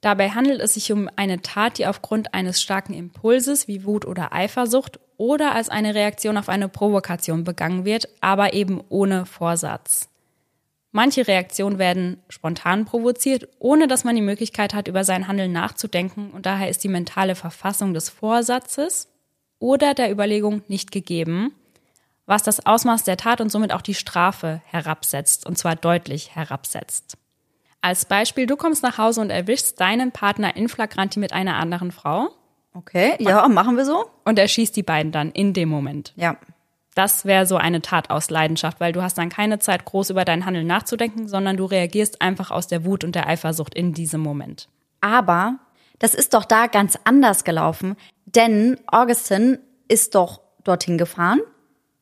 [0.00, 4.32] Dabei handelt es sich um eine Tat, die aufgrund eines starken Impulses wie Wut oder
[4.32, 10.08] Eifersucht oder als eine Reaktion auf eine Provokation begangen wird, aber eben ohne Vorsatz.
[10.92, 16.30] Manche Reaktionen werden spontan provoziert, ohne dass man die Möglichkeit hat, über sein Handeln nachzudenken
[16.30, 19.08] und daher ist die mentale Verfassung des Vorsatzes
[19.58, 21.52] oder der Überlegung nicht gegeben,
[22.26, 27.16] was das Ausmaß der Tat und somit auch die Strafe herabsetzt, und zwar deutlich herabsetzt.
[27.80, 31.92] Als Beispiel, du kommst nach Hause und erwischst deinen Partner in Flagranti mit einer anderen
[31.92, 32.30] Frau.
[32.74, 34.10] Okay, ja, machen wir so.
[34.24, 36.12] Und er schießt die beiden dann in dem Moment.
[36.16, 36.36] Ja.
[36.94, 40.24] Das wäre so eine Tat aus Leidenschaft, weil du hast dann keine Zeit, groß über
[40.24, 44.20] dein Handeln nachzudenken, sondern du reagierst einfach aus der Wut und der Eifersucht in diesem
[44.20, 44.68] Moment.
[45.00, 45.58] Aber
[45.98, 49.58] das ist doch da ganz anders gelaufen, denn Augustin
[49.88, 51.40] ist doch dorthin gefahren,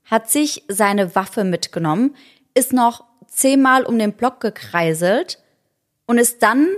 [0.05, 2.15] hat sich seine Waffe mitgenommen,
[2.55, 5.39] ist noch zehnmal um den Block gekreiselt
[6.07, 6.69] und ist dann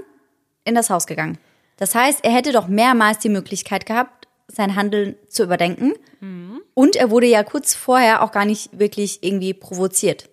[0.65, 1.39] in das Haus gegangen.
[1.77, 5.95] Das heißt, er hätte doch mehrmals die Möglichkeit gehabt, sein Handeln zu überdenken.
[6.21, 6.61] Mhm.
[6.75, 10.29] Und er wurde ja kurz vorher auch gar nicht wirklich irgendwie provoziert.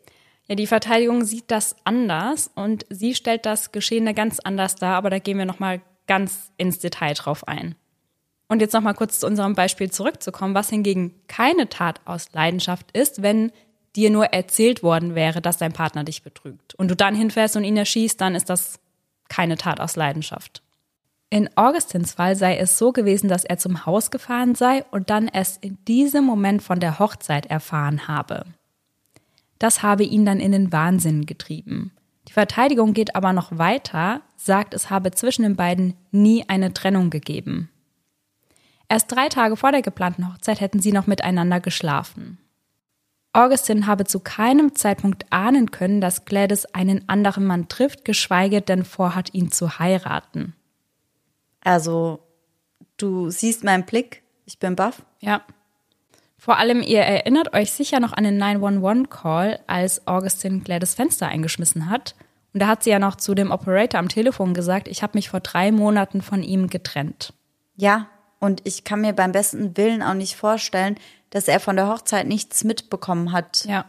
[0.48, 5.10] Ja, die Verteidigung sieht das anders und sie stellt das Geschehene ganz anders dar, aber
[5.10, 7.76] da gehen wir nochmal ganz ins Detail drauf ein.
[8.50, 13.22] Und jetzt nochmal kurz zu unserem Beispiel zurückzukommen, was hingegen keine Tat aus Leidenschaft ist,
[13.22, 13.54] wenn
[13.96, 17.64] dir nur erzählt worden wäre, dass dein Partner dich betrügt und du dann hinfährst und
[17.64, 18.80] ihn erschießt, dann ist das
[19.30, 20.62] keine Tat aus Leidenschaft.
[21.34, 25.30] In Augustins Fall sei es so gewesen, dass er zum Haus gefahren sei und dann
[25.30, 28.44] erst in diesem Moment von der Hochzeit erfahren habe.
[29.58, 31.94] Das habe ihn dann in den Wahnsinn getrieben.
[32.28, 37.10] Die Verteidigung geht aber noch weiter, sagt, es habe zwischen den beiden nie eine Trennung
[37.10, 37.70] gegeben.
[38.90, 42.40] Erst drei Tage vor der geplanten Hochzeit hätten sie noch miteinander geschlafen.
[43.32, 48.84] Augustin habe zu keinem Zeitpunkt ahnen können, dass Gladys einen anderen Mann trifft, geschweige denn
[48.84, 50.56] vorhat, ihn zu heiraten.
[51.64, 52.20] Also,
[52.98, 55.04] du siehst meinen Blick, ich bin baff.
[55.20, 55.42] Ja.
[56.38, 61.90] Vor allem, ihr erinnert euch sicher noch an den 911-Call, als Augustin Gladys Fenster eingeschmissen
[61.90, 62.16] hat.
[62.54, 65.30] Und da hat sie ja noch zu dem Operator am Telefon gesagt, ich habe mich
[65.30, 67.34] vor drei Monaten von ihm getrennt.
[67.76, 68.08] Ja,
[68.40, 70.96] und ich kann mir beim besten Willen auch nicht vorstellen,
[71.30, 73.66] dass er von der Hochzeit nichts mitbekommen hat.
[73.66, 73.86] Ja.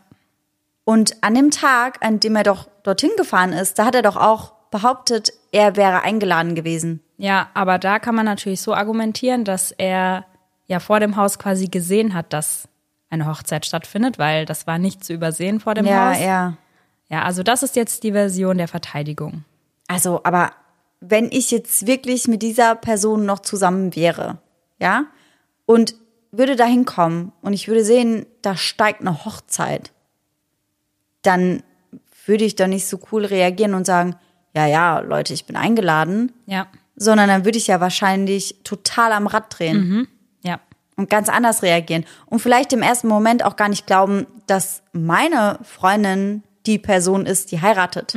[0.85, 4.17] Und an dem Tag, an dem er doch dorthin gefahren ist, da hat er doch
[4.17, 7.01] auch behauptet, er wäre eingeladen gewesen.
[7.23, 10.25] Ja, aber da kann man natürlich so argumentieren, dass er
[10.67, 12.69] ja vor dem Haus quasi gesehen hat, dass
[13.11, 16.21] eine Hochzeit stattfindet, weil das war nicht zu übersehen vor dem ja, Haus.
[16.21, 16.57] ja.
[17.09, 19.45] Ja, also das ist jetzt die Version der Verteidigung.
[19.87, 20.51] Also, aber
[20.99, 24.39] wenn ich jetzt wirklich mit dieser Person noch zusammen wäre,
[24.81, 25.05] ja,
[25.65, 25.95] und
[26.33, 29.93] würde da hinkommen und ich würde sehen, da steigt eine Hochzeit,
[31.23, 31.63] dann
[32.27, 34.17] würde ich doch nicht so cool reagieren und sagen,
[34.57, 36.67] ja, ja, Leute, ich bin eingeladen, Ja.
[37.03, 40.09] Sondern dann würde ich ja wahrscheinlich total am Rad drehen
[40.43, 40.61] Ja.
[40.97, 45.59] und ganz anders reagieren und vielleicht im ersten Moment auch gar nicht glauben, dass meine
[45.63, 48.15] Freundin die Person ist, die heiratet.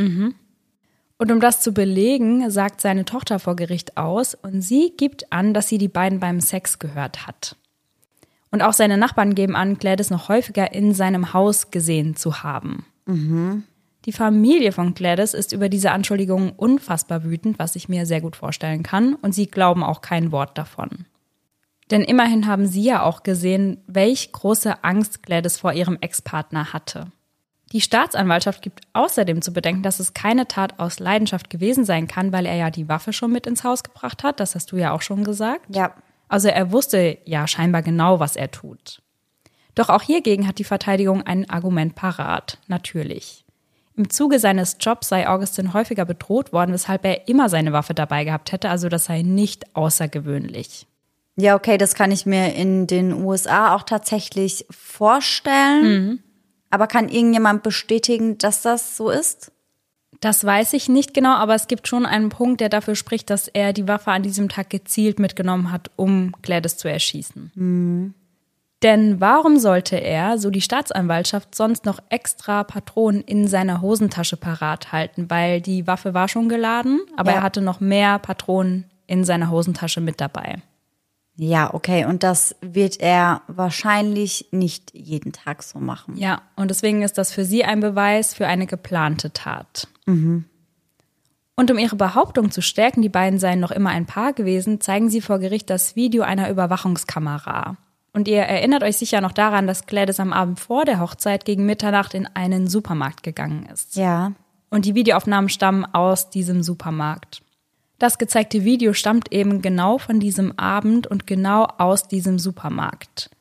[1.17, 5.53] Und um das zu belegen, sagt seine Tochter vor Gericht aus und sie gibt an,
[5.53, 7.55] dass sie die beiden beim Sex gehört hat.
[8.51, 12.85] Und auch seine Nachbarn geben an, Gladys noch häufiger in seinem Haus gesehen zu haben.
[14.05, 18.35] Die Familie von Gladys ist über diese Anschuldigungen unfassbar wütend, was ich mir sehr gut
[18.35, 21.05] vorstellen kann, und sie glauben auch kein Wort davon.
[21.91, 27.11] Denn immerhin haben sie ja auch gesehen, welch große Angst Gladys vor ihrem Ex-Partner hatte.
[27.71, 32.31] Die Staatsanwaltschaft gibt außerdem zu bedenken, dass es keine Tat aus Leidenschaft gewesen sein kann,
[32.31, 34.39] weil er ja die Waffe schon mit ins Haus gebracht hat.
[34.39, 35.65] Das hast du ja auch schon gesagt.
[35.75, 35.93] Ja.
[36.27, 39.01] Also er wusste ja scheinbar genau, was er tut.
[39.73, 43.44] Doch auch hiergegen hat die Verteidigung ein Argument parat, natürlich.
[43.97, 48.25] Im Zuge seines Jobs sei Augustin häufiger bedroht worden, weshalb er immer seine Waffe dabei
[48.25, 50.85] gehabt hätte, also das sei nicht außergewöhnlich.
[51.37, 56.23] Ja, okay, das kann ich mir in den USA auch tatsächlich vorstellen.
[56.69, 59.51] Aber kann irgendjemand bestätigen, dass das so ist?
[60.19, 63.47] Das weiß ich nicht genau, aber es gibt schon einen Punkt, der dafür spricht, dass
[63.47, 68.13] er die Waffe an diesem Tag gezielt mitgenommen hat, um Gladys zu erschießen.
[68.85, 74.91] Denn warum sollte er, so die Staatsanwaltschaft, sonst noch extra Patronen in seiner Hosentasche parat
[74.91, 75.27] halten?
[75.31, 77.37] Weil die Waffe war schon geladen, aber Ja.
[77.37, 80.61] er hatte noch mehr Patronen in seiner Hosentasche mit dabei.
[81.35, 82.05] Ja, okay.
[82.05, 86.15] Und das wird er wahrscheinlich nicht jeden Tag so machen.
[86.15, 89.87] Ja, und deswegen ist das für sie ein Beweis für eine geplante Tat.
[91.57, 95.09] Und um ihre Behauptung zu stärken, die beiden seien noch immer ein Paar gewesen, zeigen
[95.09, 97.77] sie vor Gericht das Video einer Überwachungskamera.
[98.15, 101.65] Und ihr erinnert euch sicher noch daran, dass Gladys am Abend vor der Hochzeit gegen
[101.65, 103.97] Mitternacht in einen Supermarkt gegangen ist.
[103.97, 104.31] Ja.
[104.69, 107.41] Und die Videoaufnahmen stammen aus diesem Supermarkt.
[107.99, 113.31] Das gezeigte Video stammt eben genau von diesem Abend und genau aus diesem Supermarkt.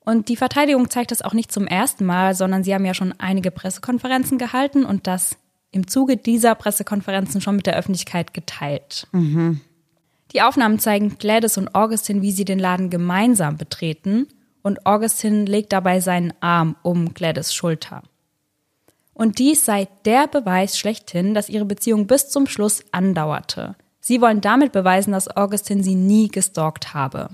[0.00, 3.14] Und die Verteidigung zeigt das auch nicht zum ersten Mal, sondern sie haben ja schon
[3.18, 5.36] einige Pressekonferenzen gehalten und das
[5.70, 9.06] im Zuge dieser Pressekonferenzen schon mit der Öffentlichkeit geteilt.
[10.34, 14.26] Die Aufnahmen zeigen Gladys und Augustin, wie sie den Laden gemeinsam betreten
[14.62, 18.02] und Augustin legt dabei seinen Arm um Gladys Schulter.
[19.12, 23.76] Und dies sei der Beweis schlechthin, dass ihre Beziehung bis zum Schluss andauerte.
[24.00, 27.28] Sie wollen damit beweisen, dass Augustin sie nie gestalkt habe.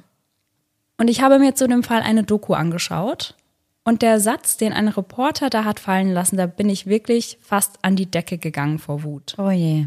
[0.98, 3.34] Und ich habe mir zu dem Fall eine Doku angeschaut.
[3.82, 7.78] Und der Satz, den ein Reporter da hat fallen lassen, da bin ich wirklich fast
[7.82, 9.34] an die Decke gegangen vor Wut.
[9.38, 9.86] Oh je.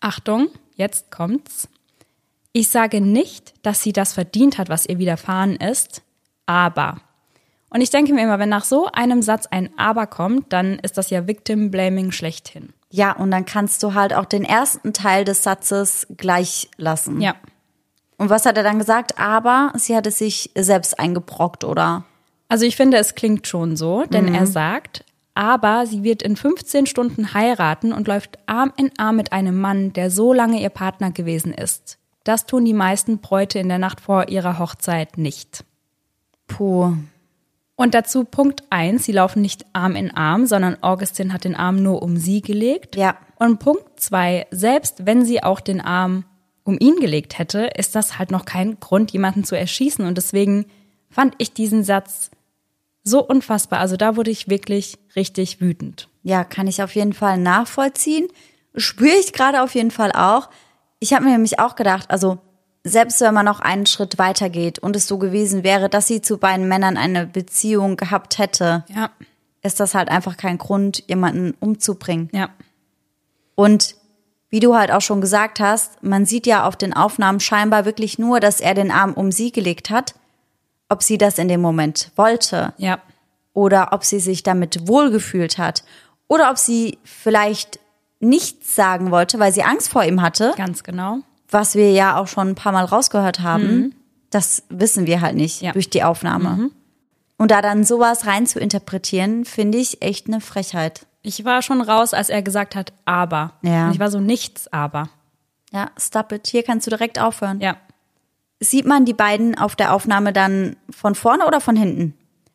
[0.00, 1.68] Achtung, jetzt kommt's.
[2.56, 6.00] Ich sage nicht, dass sie das verdient hat, was ihr widerfahren ist,
[6.46, 7.02] aber.
[7.68, 10.96] Und ich denke mir immer, wenn nach so einem Satz ein Aber kommt, dann ist
[10.96, 12.72] das ja Victim Blaming schlechthin.
[12.90, 17.20] Ja, und dann kannst du halt auch den ersten Teil des Satzes gleich lassen.
[17.20, 17.34] Ja.
[18.16, 19.18] Und was hat er dann gesagt?
[19.18, 22.06] Aber sie hat es sich selbst eingebrockt, oder?
[22.48, 26.86] Also ich finde, es klingt schon so, denn er sagt, aber sie wird in 15
[26.86, 31.10] Stunden heiraten und läuft Arm in Arm mit einem Mann, der so lange ihr Partner
[31.10, 31.98] gewesen ist.
[32.26, 35.64] Das tun die meisten Bräute in der Nacht vor ihrer Hochzeit nicht.
[36.48, 36.96] Puh.
[37.76, 41.80] Und dazu Punkt eins: sie laufen nicht Arm in Arm, sondern Augustin hat den Arm
[41.80, 42.96] nur um sie gelegt.
[42.96, 43.16] Ja.
[43.36, 46.24] Und Punkt zwei: selbst wenn sie auch den Arm
[46.64, 50.04] um ihn gelegt hätte, ist das halt noch kein Grund, jemanden zu erschießen.
[50.04, 50.66] Und deswegen
[51.08, 52.32] fand ich diesen Satz
[53.04, 53.78] So unfassbar.
[53.78, 56.08] Also da wurde ich wirklich richtig wütend.
[56.24, 58.26] Ja, kann ich auf jeden Fall nachvollziehen.
[58.74, 60.50] Spüre ich gerade auf jeden Fall auch.
[60.98, 62.38] Ich habe mir nämlich auch gedacht, also
[62.84, 66.22] selbst wenn man noch einen Schritt weiter geht und es so gewesen wäre, dass sie
[66.22, 69.10] zu beiden Männern eine Beziehung gehabt hätte, Ja.
[69.62, 72.28] ist das halt einfach kein Grund, jemanden umzubringen.
[72.32, 72.50] Ja.
[73.56, 73.96] Und
[74.50, 78.18] wie du halt auch schon gesagt hast, man sieht ja auf den Aufnahmen scheinbar wirklich
[78.18, 80.14] nur, dass er den Arm um sie gelegt hat.
[80.88, 83.00] Ob sie das in dem Moment wollte Ja.
[83.52, 85.82] oder ob sie sich damit wohlgefühlt hat
[86.28, 87.80] oder ob sie vielleicht
[88.20, 91.18] nichts sagen wollte, weil sie Angst vor ihm hatte, Ganz genau.
[91.50, 93.94] was wir ja auch schon ein paar Mal rausgehört haben.
[94.30, 95.72] Das wissen wir halt nicht Ja.
[95.72, 96.70] durch die Aufnahme.
[97.38, 101.06] Und da dann sowas rein zu interpretieren, finde ich echt eine Frechheit.
[101.22, 103.52] Ich war schon raus, als er gesagt hat, aber.
[103.62, 103.86] Ja.
[103.86, 105.08] Und ich war so nichts, aber.
[105.72, 106.46] Ja, stop it.
[106.46, 107.60] Hier kannst du direkt aufhören.
[107.60, 107.76] Ja.
[108.60, 112.14] Sieht man die beiden auf der Aufnahme dann von vorne oder von hinten?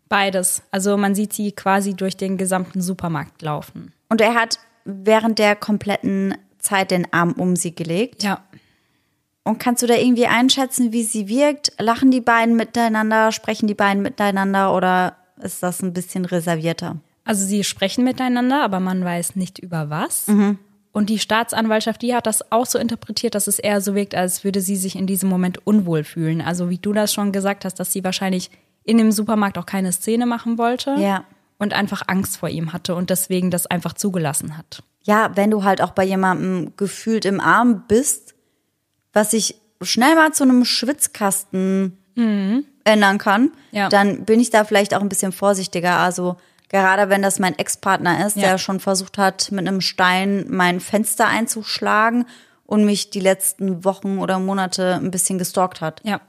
[0.10, 0.64] Beides.
[0.72, 3.94] Also man sieht sie quasi durch den gesamten Supermarkt laufen.
[4.10, 8.24] Und er hat während der kompletten Zeit den Arm um sie gelegt.
[8.24, 8.44] Ja.
[9.44, 11.74] Und kannst du da irgendwie einschätzen, wie sie wirkt?
[11.80, 13.32] Lachen die beiden miteinander?
[13.32, 14.76] Sprechen die beiden miteinander?
[14.76, 16.98] Oder ist das ein bisschen reservierter?
[17.24, 20.28] Also sie sprechen miteinander, aber man weiß nicht über was.
[20.92, 24.44] Und die Staatsanwaltschaft, die hat das auch so interpretiert, dass es eher so wirkt, als
[24.44, 26.42] würde sie sich in diesem Moment unwohl fühlen.
[26.42, 28.52] Also wie du das schon gesagt hast, dass sie wahrscheinlich
[28.84, 30.96] in dem Supermarkt auch keine Szene machen wollte.
[31.00, 31.24] Ja.
[31.62, 34.82] Und einfach Angst vor ihm hatte und deswegen das einfach zugelassen hat.
[35.04, 38.34] Ja, wenn du halt auch bei jemandem gefühlt im Arm bist,
[39.14, 41.98] was sich schnell mal zu einem Schwitzkasten
[42.84, 43.90] ändern kann, Ja.
[43.90, 45.98] dann bin ich da vielleicht auch ein bisschen vorsichtiger.
[45.98, 46.38] Also
[46.70, 48.50] gerade wenn das mein Ex-Partner ist, Ja.
[48.50, 52.26] der schon versucht hat, mit einem Stein mein Fenster einzuschlagen
[52.66, 56.02] und mich die letzten Wochen oder Monate ein bisschen gestalkt hat.
[56.04, 56.22] Ja.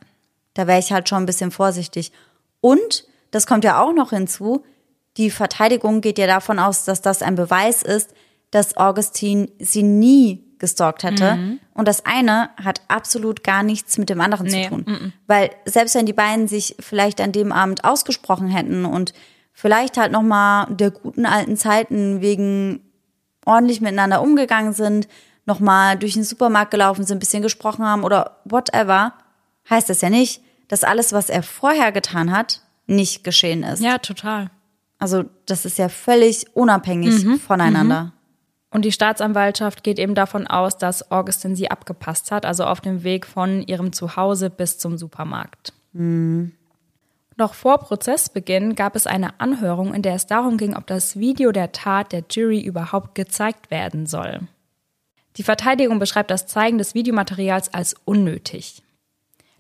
[0.55, 2.13] Da wäre ich halt schon ein bisschen vorsichtig.
[2.61, 4.65] Und, das kommt ja auch noch hinzu,
[5.17, 8.15] die Verteidigung geht ja davon aus, dass das ein Beweis ist,
[8.51, 11.59] dass Augustin sie nie gestalkt hätte.
[11.75, 15.13] Und das eine hat absolut gar nichts mit dem anderen Nee, zu tun.
[15.27, 19.13] Weil selbst wenn die beiden sich vielleicht an dem Abend ausgesprochen hätten und
[19.53, 22.81] vielleicht halt nochmal der guten alten Zeiten wegen
[23.45, 25.09] ordentlich miteinander umgegangen sind,
[25.47, 29.15] nochmal durch den Supermarkt gelaufen sind, ein bisschen gesprochen haben oder whatever,
[29.69, 33.83] heißt das ja nicht, dass alles, was er vorher getan hat, nicht geschehen ist.
[33.83, 34.51] Ja, total.
[35.03, 38.13] Also das ist ja völlig unabhängig voneinander.
[38.71, 43.03] Und die Staatsanwaltschaft geht eben davon aus, dass Augustin sie abgepasst hat, also auf dem
[43.03, 45.73] Weg von ihrem Zuhause bis zum Supermarkt.
[47.37, 51.51] Noch vor Prozessbeginn gab es eine Anhörung, in der es darum ging, ob das Video
[51.51, 54.43] der Tat der Jury überhaupt gezeigt werden soll.
[55.37, 58.85] Die Verteidigung beschreibt das Zeigen des Videomaterials als unnötig.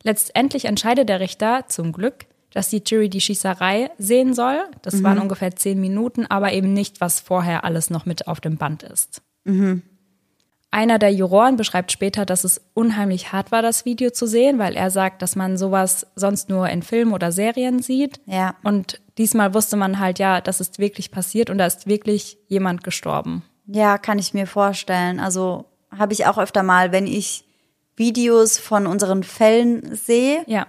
[0.04, 4.62] Letztendlich entscheidet der Richter zum Glück, dass die Jury die Schießerei sehen soll.
[4.82, 8.56] Das waren ungefähr zehn Minuten, aber eben nicht, was vorher alles noch mit auf dem
[8.56, 9.22] Band ist.
[10.70, 14.74] Einer der Juroren beschreibt später, dass es unheimlich hart war, das Video zu sehen, weil
[14.74, 18.20] er sagt, dass man sowas sonst nur in Filmen oder Serien sieht.
[18.24, 18.54] Ja.
[18.62, 22.84] Und diesmal wusste man halt, ja, das ist wirklich passiert und da ist wirklich jemand
[22.84, 23.42] gestorben.
[23.66, 25.20] Ja, kann ich mir vorstellen.
[25.20, 27.44] Also habe ich auch öfter mal, wenn ich
[27.96, 30.66] Videos von unseren Fällen sehe, Ja.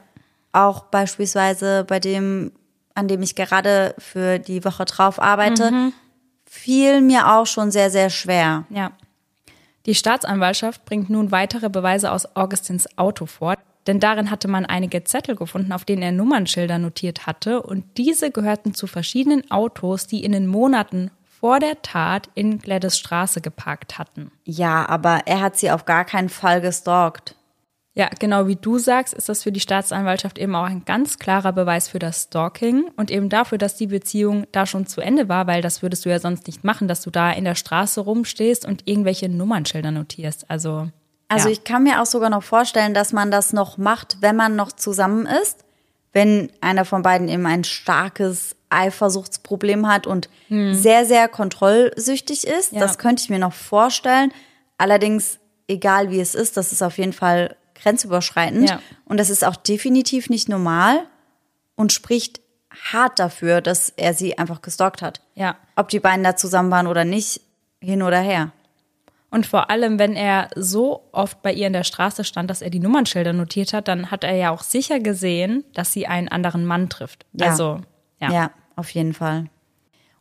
[0.53, 2.51] Auch beispielsweise bei dem,
[2.95, 5.91] an dem ich gerade für die Woche drauf arbeite,
[6.45, 8.65] fiel mir auch schon sehr, sehr schwer.
[8.69, 8.91] Ja.
[9.85, 13.55] Die Staatsanwaltschaft bringt nun weitere Beweise aus Augustins Auto vor,
[13.87, 18.31] denn darin hatte man einige Zettel gefunden, auf denen er Nummernschilder notiert hatte und diese
[18.31, 23.97] gehörten zu verschiedenen Autos, die in den Monaten vor der Tat in Gladys Straße geparkt
[23.97, 24.31] hatten.
[24.45, 27.35] Ja, aber er hat sie auf gar keinen Fall gestalkt.
[27.95, 31.53] Ja, genau wie du sagst, ist das für die Staatsanwaltschaft eben auch ein ganz klarer
[31.53, 35.45] Beweis für das Stalking und eben dafür, dass die Beziehung da schon zu Ende war,
[35.45, 38.65] weil das würdest du ja sonst nicht machen, dass du da in der Straße rumstehst
[38.65, 40.49] und irgendwelche Nummernschilder notierst.
[40.49, 40.89] Also,
[41.27, 41.53] Also ja.
[41.53, 44.72] ich kann mir auch sogar noch vorstellen, dass man das noch macht, wenn man noch
[44.72, 45.63] zusammen ist.
[46.13, 52.72] Wenn einer von beiden eben ein starkes Eifersuchtsproblem hat und sehr, sehr kontrollsüchtig ist.
[52.72, 52.80] Ja.
[52.80, 54.32] Das könnte ich mir noch vorstellen.
[54.78, 58.69] Allerdings, egal wie es ist, das ist auf jeden Fall grenzüberschreitend.
[58.69, 58.79] Ja.
[59.05, 61.05] Und das ist auch definitiv nicht normal
[61.75, 62.41] und spricht
[62.91, 65.21] hart dafür, dass er sie einfach gestalkt hat.
[65.36, 65.55] ja.
[65.75, 67.41] Ob die beiden da zusammen waren oder nicht,
[67.79, 68.51] hin oder her.
[69.31, 72.69] Und vor allem, wenn er so oft bei ihr in der Straße stand, dass er
[72.69, 76.65] die Nummernschilder notiert hat, dann hat er ja auch sicher gesehen, dass sie einen anderen
[76.65, 77.25] Mann trifft.
[77.34, 77.47] Ja.
[77.47, 77.81] Also,
[78.19, 78.31] ja.
[78.31, 79.45] ja, auf jeden Fall.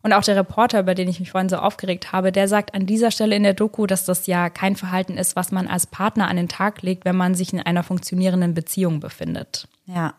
[0.02, 2.86] Und auch der Reporter, über den ich mich vorhin so aufgeregt habe, der sagt an
[2.86, 6.28] dieser Stelle in der Doku, dass das ja kein Verhalten ist, was man als Partner
[6.28, 9.68] an den Tag legt, wenn man sich in einer funktionierenden Beziehung befindet.
[9.86, 10.14] Ja.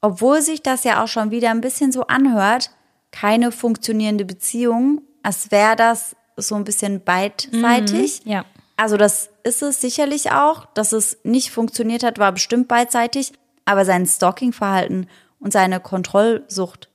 [0.00, 2.70] Obwohl sich das ja auch schon wieder ein bisschen so anhört,
[3.10, 8.22] keine funktionierende Beziehung, als wäre das so ein bisschen beidseitig.
[8.24, 8.44] Ja.
[8.76, 13.32] Also das ist es sicherlich auch, dass es nicht funktioniert hat, war bestimmt beidseitig,
[13.64, 15.08] aber sein Stalking-Verhalten
[15.40, 16.88] und seine Kontrollsucht,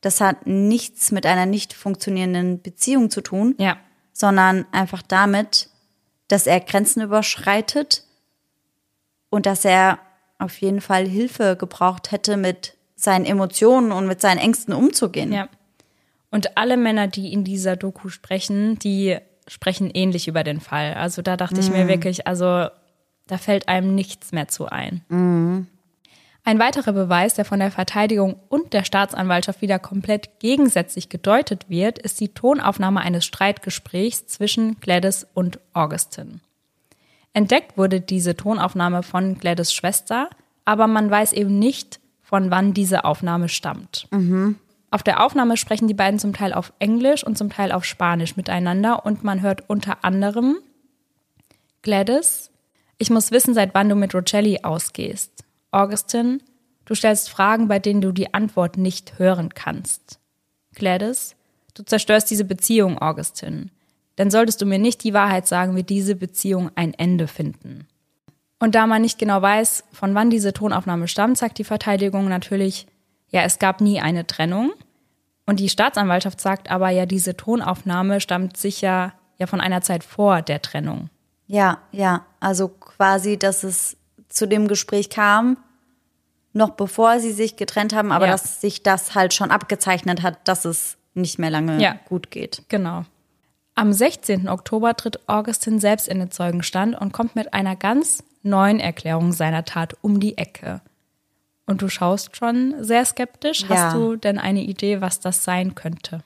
[0.00, 3.76] das hat nichts mit einer nicht funktionierenden Beziehung zu tun, Ja.
[4.12, 5.70] sondern einfach damit,
[6.28, 8.04] dass er Grenzen überschreitet
[9.30, 9.98] und dass er
[10.38, 15.32] auf jeden Fall Hilfe gebraucht hätte, mit seinen Emotionen und mit seinen Ängsten umzugehen.
[15.32, 15.48] Ja.
[16.30, 20.94] Und alle Männer, die in dieser Doku sprechen, die sprechen ähnlich über den Fall.
[20.94, 22.68] Also da dachte ich mir wirklich, also
[23.26, 25.66] da fällt einem nichts mehr zu ein.
[26.48, 31.98] Ein weiterer Beweis, der von der Verteidigung und der Staatsanwaltschaft wieder komplett gegensätzlich gedeutet wird,
[31.98, 36.40] ist die Tonaufnahme eines Streitgesprächs zwischen Gladys und Augustin.
[37.34, 40.30] Entdeckt wurde diese Tonaufnahme von Gladys Schwester,
[40.64, 44.08] aber man weiß eben nicht, von wann diese Aufnahme stammt.
[44.90, 48.36] Auf der Aufnahme sprechen die beiden zum Teil auf Englisch und zum Teil auf Spanisch
[48.36, 50.56] miteinander und man hört unter anderem
[51.82, 52.50] Gladys,
[52.96, 55.44] ich muss wissen, seit wann du mit Rocelli ausgehst.
[55.70, 56.42] Augustin,
[56.84, 60.18] du stellst Fragen, bei denen du die Antwort nicht hören kannst.
[60.74, 61.36] Gladys,
[61.74, 63.70] du zerstörst diese Beziehung, Augustin.
[64.16, 67.86] Denn solltest du mir nicht die Wahrheit sagen, wird diese Beziehung ein Ende finden.
[68.58, 72.86] Und da man nicht genau weiß, von wann diese Tonaufnahme stammt, sagt die Verteidigung natürlich,
[73.30, 74.72] ja, es gab nie eine Trennung.
[75.46, 80.42] Und die Staatsanwaltschaft sagt aber, ja, diese Tonaufnahme stammt sicher ja von einer Zeit vor
[80.42, 81.10] der Trennung.
[81.46, 82.26] Ja, ja.
[82.40, 83.96] Also quasi, dass es
[84.28, 85.56] zu dem Gespräch kam,
[86.52, 88.32] noch bevor sie sich getrennt haben, aber Ja.
[88.32, 91.96] dass sich das halt schon abgezeichnet hat, dass es nicht mehr lange Ja.
[92.08, 92.62] gut geht.
[92.68, 93.04] Genau.
[93.74, 94.48] Am 16.
[94.48, 99.64] Oktober tritt Augustin selbst in den Zeugenstand und kommt mit einer ganz neuen Erklärung seiner
[99.64, 100.80] Tat um die Ecke.
[101.66, 103.62] Und du schaust schon sehr skeptisch.
[103.68, 103.68] Ja.
[103.68, 106.24] Hast du denn eine Idee, was das sein könnte?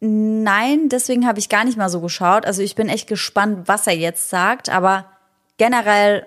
[0.00, 2.46] Nein, deswegen habe ich gar nicht mal so geschaut.
[2.46, 5.06] Also ich bin echt gespannt, was er jetzt sagt, aber
[5.58, 6.26] generell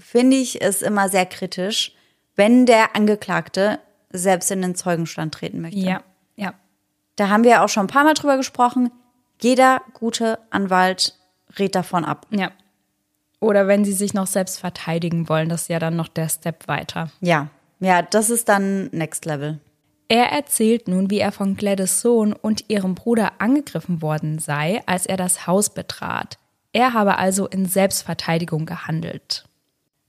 [0.00, 1.92] finde ich es immer sehr kritisch,
[2.36, 3.78] wenn der Angeklagte
[4.10, 5.78] selbst in den Zeugenstand treten möchte.
[5.78, 6.02] Ja,
[6.36, 6.54] ja,
[7.16, 8.90] Da haben wir auch schon ein paar Mal drüber gesprochen.
[9.40, 11.14] Jeder gute Anwalt
[11.58, 12.26] rät davon ab.
[12.30, 12.50] ja.
[13.42, 16.68] Oder wenn sie sich noch selbst verteidigen wollen, das ist ja dann noch der Step
[16.68, 17.10] weiter.
[17.22, 17.48] Ja,
[17.78, 19.58] ja, das ist dann Next Level.
[20.08, 25.06] Er erzählt nun, wie er von Gladys Sohn und ihrem Bruder angegriffen worden sei, als
[25.06, 26.36] er das Haus betrat.
[26.72, 29.44] Er habe also in Selbstverteidigung gehandelt.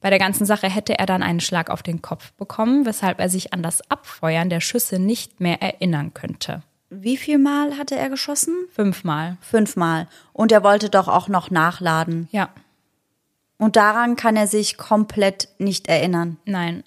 [0.01, 3.29] Bei der ganzen Sache hätte er dann einen Schlag auf den Kopf bekommen, weshalb er
[3.29, 6.63] sich an das Abfeuern der Schüsse nicht mehr erinnern könnte.
[6.89, 8.53] Wie viel Mal hatte er geschossen?
[8.73, 9.37] Fünfmal.
[9.41, 10.07] Fünfmal.
[10.33, 12.27] Und er wollte doch auch noch nachladen.
[12.31, 12.49] Ja,
[13.57, 16.37] Und daran kann er sich komplett nicht erinnern.
[16.45, 16.83] nein.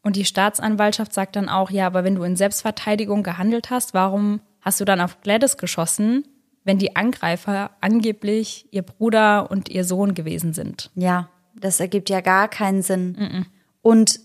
[0.00, 4.40] Und die Staatsanwaltschaft sagt dann auch, ja, aber wenn du in Selbstverteidigung gehandelt hast, warum
[4.62, 6.24] hast du dann auf Gladys geschossen,
[6.64, 10.90] wenn die Angreifer angeblich ihr Bruder und ihr Sohn gewesen sind?
[10.94, 11.28] Ja,
[11.60, 13.46] das ergibt ja gar keinen Sinn.
[13.82, 14.20] Und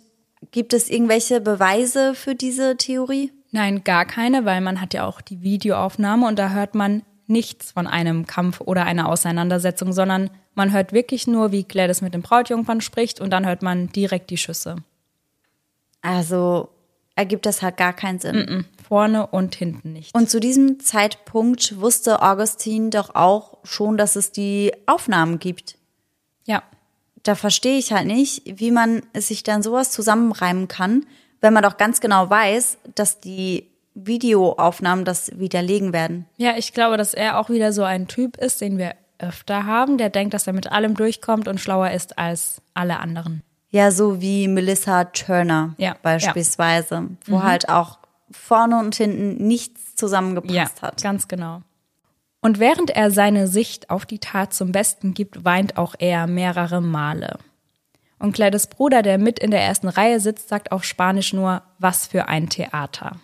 [0.51, 3.31] gibt es irgendwelche Beweise für diese Theorie?
[3.51, 7.71] Nein, gar keine, weil man hat ja auch die Videoaufnahme und da hört man nichts
[7.71, 12.21] von einem Kampf oder einer Auseinandersetzung, sondern man hört wirklich nur, wie Gladys mit dem
[12.21, 14.77] Brautjungfern spricht und dann hört man direkt die Schüsse.
[16.01, 16.69] Also
[17.15, 18.35] ergibt das halt gar keinen Sinn.
[18.35, 18.65] Mhm.
[18.87, 20.15] Vorne und hinten nicht.
[20.15, 25.77] Und zu diesem Zeitpunkt wusste Augustin doch auch schon, dass es die Aufnahmen gibt.
[26.45, 26.63] ja,
[27.23, 31.05] Da verstehe ich halt nicht, wie man sich dann sowas zusammenreimen kann,
[31.41, 36.25] wenn man doch ganz genau weiß, dass die Videoaufnahmen das widerlegen werden.
[36.37, 39.97] ja, ich glaube, dass er auch wieder so ein Typ ist, den wir öfter haben,
[39.97, 43.43] der denkt, dass er mit allem durchkommt und schlauer ist als alle anderen.
[43.69, 47.99] Ja, so wie Melissa Turner Ja, beispielsweise, wo halt auch
[48.31, 51.01] vorne und hinten nichts zusammengepasst hat.
[51.01, 51.61] ganz genau.
[52.43, 56.81] Und während er seine Sicht auf die Tat zum Besten gibt, weint auch er mehrere
[56.81, 57.39] Male.
[58.19, 62.05] Und Gladys Bruder, der mit in der ersten Reihe sitzt, sagt auf Spanisch nur, was
[62.05, 63.15] für ein Theater.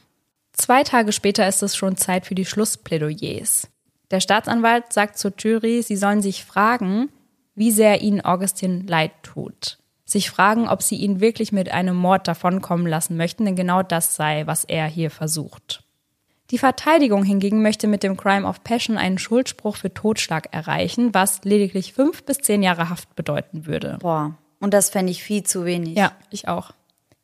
[0.53, 3.67] Zwei Tage später ist es schon Zeit für die Schlussplädoyers.
[4.09, 7.09] Der Staatsanwalt sagt zur Jury, sie sollen sich fragen,
[7.55, 9.80] wie sehr ihnen Augustin leid tut.
[10.05, 14.15] Sich fragen, ob sie ihn wirklich mit einem Mord davonkommen lassen möchten, denn genau das
[14.15, 15.84] sei, was er hier versucht.
[16.52, 21.43] Die Verteidigung hingegen möchte mit dem Crime of Passion einen Schuldspruch für Totschlag erreichen, was
[21.43, 23.97] lediglich fünf bis zehn Jahre Haft bedeuten würde.
[24.02, 25.95] Boah, und das fände ich viel zu wenig.
[25.95, 26.72] Ja, ich auch.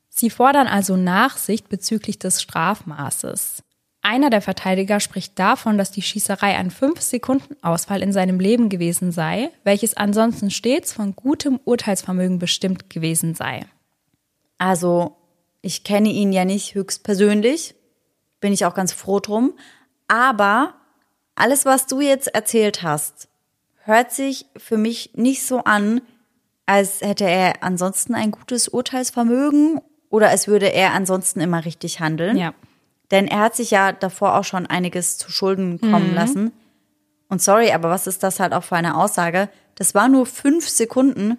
[0.09, 3.63] Sie fordern also Nachsicht bezüglich des Strafmaßes.
[4.01, 9.49] Einer der Verteidiger spricht davon, dass die Schießerei ein 5-Sekunden-Ausfall in seinem Leben gewesen sei,
[9.63, 13.65] welches ansonsten stets von gutem Urteilsvermögen bestimmt gewesen sei.
[14.59, 15.15] Also,
[15.63, 17.73] ich kenne ihn ja nicht höchstpersönlich,
[18.39, 19.53] bin ich auch ganz froh drum.
[20.07, 20.73] Aber
[21.35, 23.27] alles, was du jetzt erzählt hast,
[23.83, 26.01] hört sich für mich nicht so an,
[26.65, 32.37] als hätte er ansonsten ein gutes Urteilsvermögen oder als würde er ansonsten immer richtig handeln.
[32.37, 32.53] Ja.
[33.11, 36.15] Denn er hat sich ja davor auch schon einiges zu Schulden kommen Mhm.
[36.15, 36.51] lassen.
[37.29, 39.49] Und sorry, aber was ist das halt auch für eine Aussage?
[39.75, 41.37] Das war nur fünf Sekunden.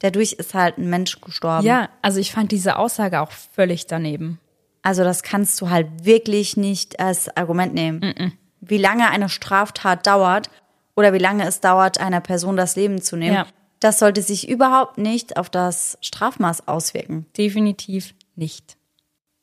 [0.00, 1.64] Dadurch ist halt ein Mensch gestorben.
[1.66, 4.40] Ja, also ich fand diese Aussage auch völlig daneben.
[4.84, 8.32] Also das kannst du halt wirklich nicht als Argument nehmen.
[8.60, 10.50] Wie lange eine Straftat dauert
[10.94, 13.46] oder wie lange es dauert, einer Person das Leben zu nehmen, Ja.
[13.80, 17.26] das sollte sich überhaupt nicht auf das Strafmaß auswirken.
[17.36, 18.76] Definitiv nicht.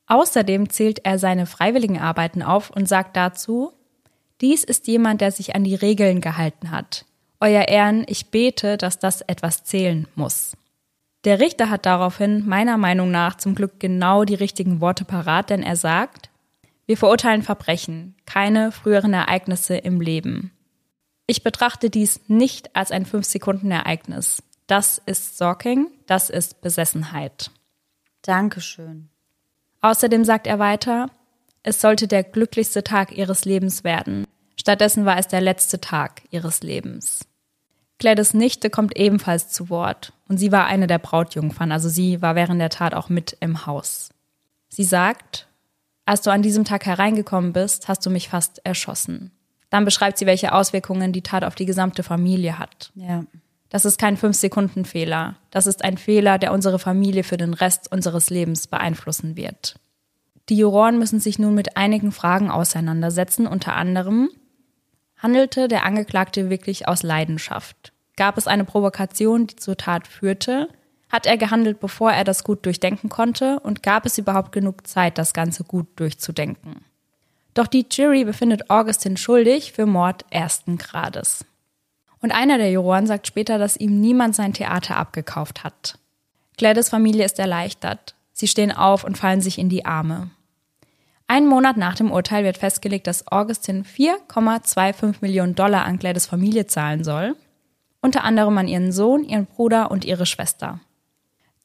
[0.07, 3.71] Außerdem zählt er seine freiwilligen Arbeiten auf und sagt dazu,
[4.41, 7.05] dies ist jemand, der sich an die Regeln gehalten hat.
[7.39, 10.55] Euer Ehren, ich bete, dass das etwas zählen muss.
[11.23, 15.61] Der Richter hat daraufhin meiner Meinung nach zum Glück genau die richtigen Worte parat, denn
[15.61, 16.29] er sagt,
[16.87, 20.51] wir verurteilen Verbrechen, keine früheren Ereignisse im Leben.
[21.27, 24.43] Ich betrachte dies nicht als ein 5-Sekunden-Ereignis.
[24.67, 27.51] Das ist Stalking, das ist Besessenheit.
[28.23, 29.09] Dankeschön.
[29.81, 31.09] Außerdem sagt er weiter,
[31.63, 34.25] es sollte der glücklichste Tag ihres Lebens werden.
[34.55, 37.27] Stattdessen war es der letzte Tag ihres Lebens.
[37.99, 42.35] Gladys Nichte kommt ebenfalls zu Wort und sie war eine der Brautjungfern, also sie war
[42.35, 44.11] während der Tat auch mit im Haus.
[44.69, 45.45] Sie sagt,
[46.05, 49.31] als du an diesem Tag hereingekommen bist, hast du mich fast erschossen.
[49.69, 52.93] Dann beschreibt sie, welche Auswirkungen die Tat auf die gesamte Familie hat.
[52.95, 53.25] Ja.
[53.67, 55.35] Das ist kein 5-Sekunden-Fehler.
[55.49, 59.75] Das ist ein Fehler, der unsere Familie für den Rest unseres Lebens beeinflussen wird.
[60.47, 64.29] Die Juroren müssen sich nun mit einigen Fragen auseinandersetzen, unter anderem,
[65.17, 67.91] handelte der Angeklagte wirklich aus Leidenschaft?
[68.17, 70.69] Gab es eine Provokation, die zur Tat führte?
[71.09, 73.59] Hat er gehandelt, bevor er das gut durchdenken konnte?
[73.59, 76.85] Und gab es überhaupt genug Zeit, das Ganze gut durchzudenken?
[77.53, 81.45] Doch die Jury befindet Augustin schuldig für Mord ersten Grades.
[82.21, 85.97] Und einer der Juroren sagt später, dass ihm niemand sein Theater abgekauft hat.
[86.57, 88.15] Gladys Familie ist erleichtert.
[88.31, 90.29] Sie stehen auf und fallen sich in die Arme.
[91.27, 96.67] Einen Monat nach dem Urteil wird festgelegt, dass Augustin 4,25 Millionen Dollar an Gladys Familie
[96.67, 97.35] zahlen soll.
[98.01, 100.79] Unter anderem an ihren Sohn, ihren Bruder und ihre Schwester.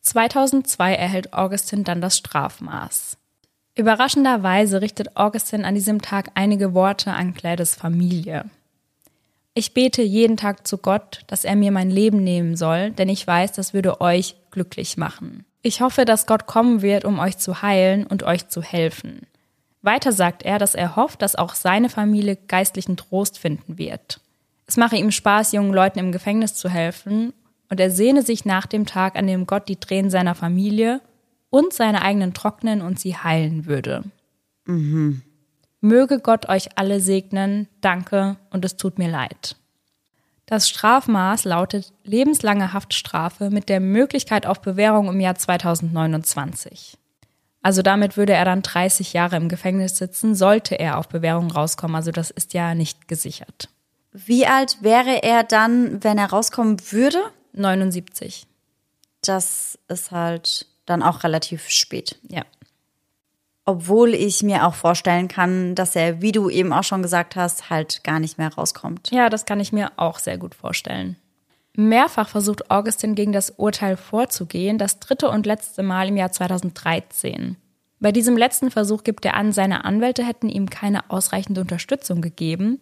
[0.03, 3.17] 2002 erhält Augustin dann das Strafmaß.
[3.75, 8.45] Überraschenderweise richtet Augustin an diesem Tag einige Worte an Gladys Familie.
[9.55, 13.27] Ich bete jeden Tag zu Gott, dass er mir mein Leben nehmen soll, denn ich
[13.27, 15.47] weiß, das würde euch glücklich machen.
[15.63, 19.27] Ich hoffe, dass Gott kommen wird, um euch zu heilen und euch zu helfen.
[19.83, 24.21] Weiter sagt er, dass er hofft, dass auch seine Familie geistlichen Trost finden wird.
[24.67, 27.33] Es mache ihm Spaß, jungen Leuten im Gefängnis zu helfen,
[27.69, 31.01] und er sehne sich nach dem Tag, an dem Gott die Tränen seiner Familie
[31.51, 34.05] und seine eigenen trocknen und sie heilen würde.
[35.81, 39.57] Möge Gott euch alle segnen, danke und es tut mir leid.
[40.47, 46.97] Das Strafmaß lautet lebenslange Haftstrafe mit der Möglichkeit auf Bewährung im Jahr 2029.
[47.63, 51.97] Also damit würde er dann 30 Jahre im Gefängnis sitzen, sollte er auf Bewährung rauskommen.
[51.97, 53.69] Also das ist ja nicht gesichert.
[54.19, 57.19] Wie alt wäre er dann, wenn er rauskommen würde?
[57.53, 58.47] 79.
[59.21, 62.19] Das ist halt dann auch relativ spät.
[62.27, 62.43] Ja.
[63.67, 67.69] Obwohl ich mir auch vorstellen kann, dass er, wie du eben auch schon gesagt hast,
[67.69, 69.11] halt gar nicht mehr rauskommt.
[69.11, 71.17] Ja, das kann ich mir auch sehr gut vorstellen.
[71.75, 77.57] Mehrfach versucht Augustin gegen das Urteil vorzugehen, das dritte und letzte Mal im Jahr 2013.
[78.01, 82.81] Bei diesem letzten Versuch gibt er an, seine Anwälte hätten ihm keine ausreichende Unterstützung gegeben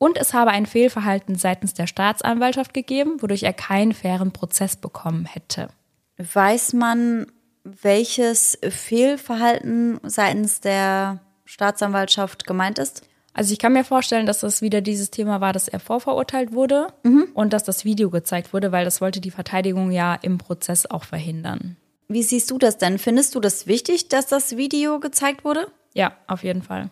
[0.00, 5.26] und es habe ein Fehlverhalten seitens der Staatsanwaltschaft gegeben, wodurch er keinen fairen Prozess bekommen
[5.26, 5.68] hätte.
[6.16, 7.26] Weiß man,
[7.64, 13.02] welches Fehlverhalten seitens der Staatsanwaltschaft gemeint ist?
[13.34, 16.88] Also ich kann mir vorstellen, dass das wieder dieses Thema war, dass er vorverurteilt wurde
[17.34, 21.04] und dass das Video gezeigt wurde, weil das wollte die Verteidigung ja im Prozess auch
[21.04, 21.76] verhindern.
[22.08, 22.98] Wie siehst du das denn?
[22.98, 25.68] Findest du das wichtig, dass das Video gezeigt wurde?
[25.92, 26.90] Ja, auf jeden Fall.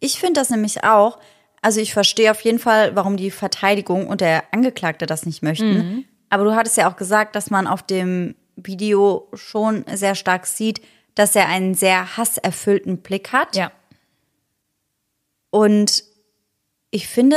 [0.00, 1.18] Ich finde das nämlich auch.
[1.66, 6.04] Also ich verstehe auf jeden Fall, warum die Verteidigung und der Angeklagte das nicht möchten.
[6.30, 10.80] Aber du hattest ja auch gesagt, dass man auf dem Video schon sehr stark sieht,
[11.16, 13.56] dass er einen sehr hasserfüllten Blick hat.
[13.56, 13.72] Ja.
[15.50, 16.04] Und
[16.92, 17.36] ich finde,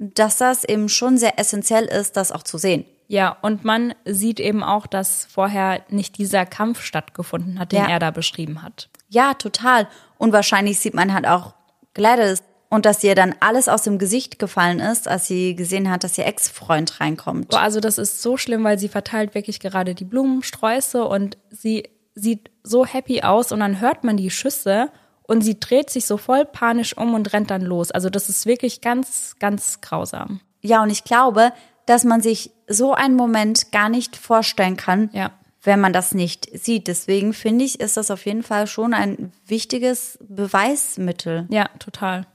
[0.00, 2.84] dass das eben schon sehr essentiell ist, das auch zu sehen.
[3.06, 7.88] Ja, und man sieht eben auch, dass vorher nicht dieser Kampf stattgefunden hat, den Ja.
[7.88, 8.88] er da beschrieben hat.
[9.10, 9.86] Ja, total.
[10.18, 11.54] Und wahrscheinlich sieht man halt auch
[11.94, 16.02] Gladys und dass ihr dann alles aus dem Gesicht gefallen ist, als sie gesehen hat,
[16.04, 17.48] dass ihr Ex-Freund reinkommt.
[17.48, 21.88] Boah, also das ist so schlimm, weil sie verteilt wirklich gerade die Blumensträuße und sie
[22.14, 24.90] sieht so happy aus und dann hört man die Schüsse
[25.22, 27.92] Und sie dreht sich so voll panisch um und rennt dann los.
[27.92, 30.40] Also das ist wirklich ganz, ganz grausam.
[30.60, 31.52] Ja, und ich glaube,
[31.86, 35.30] dass man sich so einen Moment gar nicht vorstellen kann, Ja.
[35.62, 36.88] wenn man das nicht sieht.
[36.88, 41.46] Deswegen finde ich, ist das auf jeden Fall schon ein wichtiges Beweismittel.
[41.50, 42.26] Ja, total.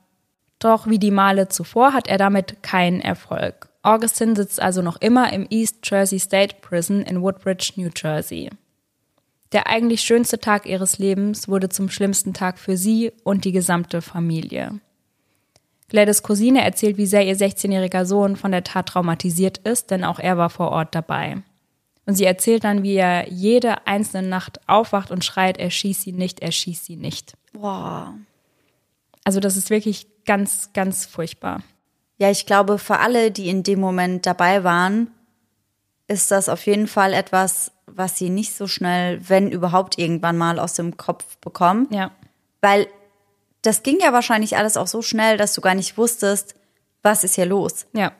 [0.65, 3.69] Doch wie die Male zuvor hat er damit keinen Erfolg.
[3.83, 8.49] Augustin sitzt also noch immer im East Jersey State Prison in Woodbridge, New Jersey.
[9.51, 14.01] Der eigentlich schönste Tag ihres Lebens wurde zum schlimmsten Tag für sie und die gesamte
[14.01, 14.79] Familie.
[15.89, 20.17] Gladys Cousine erzählt, wie sehr ihr 16-jähriger Sohn von der Tat traumatisiert ist, denn auch
[20.17, 21.43] er war vor Ort dabei.
[22.07, 26.11] Und sie erzählt dann, wie er jede einzelne Nacht aufwacht und schreit, er schießt sie
[26.11, 27.37] nicht, er schießt sie nicht.
[27.53, 28.15] Boah.
[29.23, 31.61] Also das ist wirklich ganz, ganz furchtbar.
[32.17, 35.11] Ja, ich glaube, für alle, die in dem Moment dabei waren,
[36.07, 40.59] ist das auf jeden Fall etwas, was sie nicht so schnell, wenn überhaupt irgendwann mal
[40.59, 41.87] aus dem Kopf bekommen.
[41.91, 42.11] Ja.
[42.61, 42.87] Weil
[43.61, 46.55] das ging ja wahrscheinlich alles auch so schnell, dass du gar nicht wusstest,
[47.01, 47.87] was ist hier los.
[47.93, 48.11] Ja.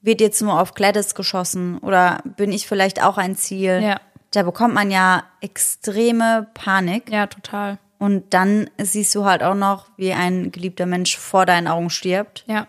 [0.00, 3.80] Wird jetzt nur auf Gladys geschossen oder bin ich vielleicht auch ein Ziel?
[3.82, 4.00] Ja.
[4.30, 7.10] Da bekommt man ja extreme Panik.
[7.10, 7.78] Ja, total.
[8.04, 12.44] Und dann siehst du halt auch noch, wie ein geliebter Mensch vor deinen Augen stirbt.
[12.46, 12.66] Ja.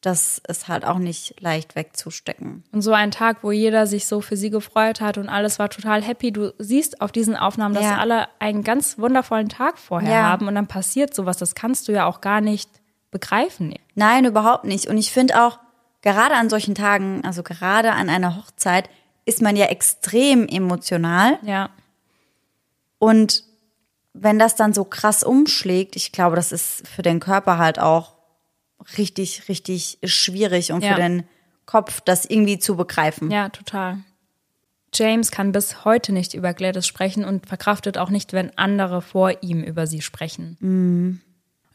[0.00, 2.62] Das ist halt auch nicht leicht wegzustecken.
[2.70, 5.70] Und so ein Tag, wo jeder sich so für sie gefreut hat und alles war
[5.70, 6.30] total happy.
[6.30, 7.98] Du siehst auf diesen Aufnahmen, dass Ja.
[7.98, 10.22] alle einen ganz wundervollen Tag vorher Ja.
[10.28, 11.36] haben und dann passiert sowas.
[11.38, 12.70] Das kannst du ja auch gar nicht
[13.10, 13.74] begreifen.
[13.96, 14.86] Nein, überhaupt nicht.
[14.86, 15.58] Und ich finde auch,
[16.00, 18.88] gerade an solchen Tagen, also gerade an einer Hochzeit,
[19.24, 21.40] ist man ja extrem emotional.
[21.42, 21.70] Ja.
[23.00, 23.49] Und
[24.12, 28.14] wenn das dann so krass umschlägt, ich glaube, das ist für den Körper halt auch
[28.98, 30.94] richtig, richtig schwierig und Ja.
[30.94, 31.24] für den
[31.66, 33.30] Kopf, das irgendwie zu begreifen.
[33.30, 33.98] Ja, total.
[34.92, 39.42] James kann bis heute nicht über Gladys sprechen und verkraftet auch nicht, wenn andere vor
[39.42, 40.56] ihm über sie sprechen.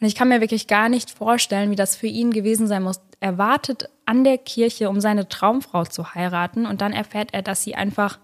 [0.02, 3.00] Und ich kann mir wirklich gar nicht vorstellen, wie das für ihn gewesen sein muss.
[3.22, 7.64] Er wartet an der Kirche, um seine Traumfrau zu heiraten und dann erfährt er, dass
[7.64, 8.20] sie einfach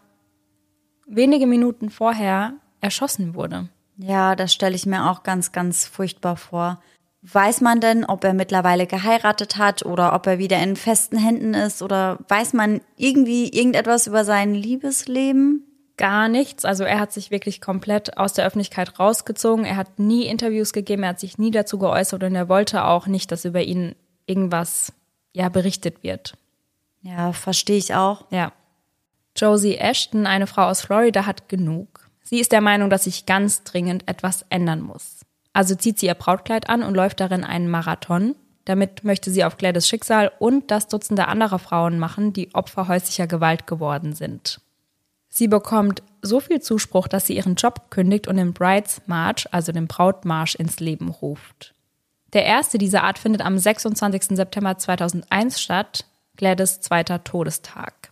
[1.08, 3.70] wenige Minuten vorher erschossen wurde.
[4.04, 6.82] Ja, das stelle ich mir auch ganz, ganz furchtbar vor.
[7.22, 11.54] Weiß man denn, ob er mittlerweile geheiratet hat oder ob er wieder in festen Händen
[11.54, 15.64] ist oder weiß man irgendwie irgendetwas über sein Liebesleben?
[15.98, 16.66] Gar nichts.
[16.66, 19.66] Also er hat sich wirklich komplett aus der Öffentlichkeit rausgezogen.
[19.66, 23.06] Er hat nie Interviews gegeben, er hat sich nie dazu geäußert und er wollte auch
[23.06, 23.94] nicht, dass über ihn
[24.26, 24.92] irgendwas
[25.32, 26.34] ja berichtet wird.
[27.04, 28.26] Ja, verstehe ich auch.
[28.32, 28.52] Ja.
[29.36, 32.01] Josie Ashton, eine Frau aus Florida, hat genug.
[32.32, 35.26] Sie ist der Meinung, dass sich ganz dringend etwas ändern muss.
[35.52, 38.36] Also zieht sie ihr Brautkleid an und läuft darin einen Marathon.
[38.64, 43.28] Damit möchte sie auf Gladys Schicksal und das Dutzende anderer Frauen machen, die Opfer häuslicher
[43.28, 44.62] Gewalt geworden sind.
[45.28, 49.74] Sie bekommt so viel Zuspruch, dass sie ihren Job kündigt und den Brides March, also
[49.74, 51.74] den Brautmarsch, ins Leben ruft.
[52.32, 54.38] Der erste dieser Art findet am 26.
[54.38, 56.06] September 2001 statt,
[56.38, 58.11] Gladys zweiter Todestag.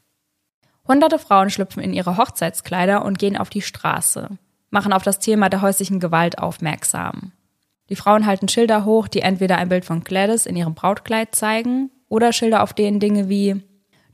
[0.90, 4.28] Hunderte Frauen schlüpfen in ihre Hochzeitskleider und gehen auf die Straße,
[4.72, 7.32] machen auf das Thema der häuslichen Gewalt aufmerksam.
[7.90, 11.92] Die Frauen halten Schilder hoch, die entweder ein Bild von Gladys in ihrem Brautkleid zeigen
[12.08, 13.62] oder Schilder, auf denen Dinge wie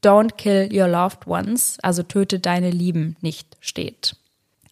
[0.03, 4.17] Don't kill your loved ones, also töte deine Lieben nicht steht.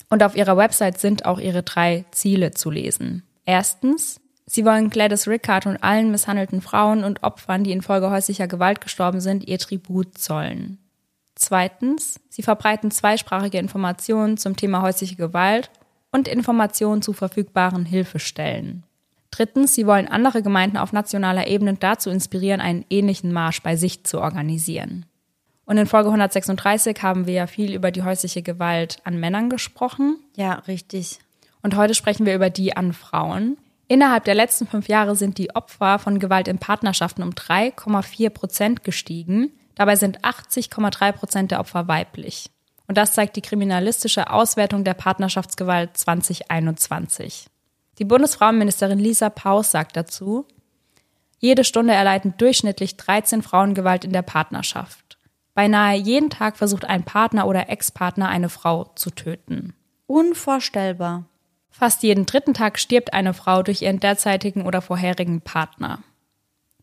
[0.09, 3.23] Und auf ihrer Website sind auch ihre drei Ziele zu lesen.
[3.45, 8.81] Erstens, sie wollen Gladys Rickard und allen misshandelten Frauen und Opfern, die infolge häuslicher Gewalt
[8.81, 10.82] gestorben sind, ihr Tribut zollen.
[11.35, 15.71] Zweitens, sie verbreiten zweisprachige Informationen zum Thema häusliche Gewalt
[16.11, 18.83] und Informationen zu verfügbaren Hilfestellen.
[19.31, 24.03] Drittens, sie wollen andere Gemeinden auf nationaler Ebene dazu inspirieren, einen ähnlichen Marsch bei sich
[24.03, 25.07] zu organisieren.
[25.65, 30.17] Und in Folge 136 haben wir ja viel über die häusliche Gewalt an Männern gesprochen.
[30.35, 31.19] Ja, richtig.
[31.63, 33.57] Und heute sprechen wir über die an Frauen.
[33.87, 38.83] Innerhalb der letzten fünf Jahre sind die Opfer von Gewalt in Partnerschaften um 3,4 Prozent
[38.83, 39.51] gestiegen.
[39.75, 42.49] Dabei sind 80,3 Prozent der Opfer weiblich.
[42.87, 47.47] Und das zeigt die kriminalistische Auswertung der Partnerschaftsgewalt 2021.
[47.99, 50.45] Die Bundesfrauenministerin Lisa Paus sagt dazu,
[51.39, 55.17] jede Stunde erleiden durchschnittlich 13 Frauen Gewalt in der Partnerschaft.
[55.53, 59.73] Beinahe jeden Tag versucht ein Partner oder Ex-Partner eine Frau zu töten.
[60.07, 61.25] Unvorstellbar.
[61.69, 65.99] Fast jeden dritten Tag stirbt eine Frau durch ihren derzeitigen oder vorherigen Partner.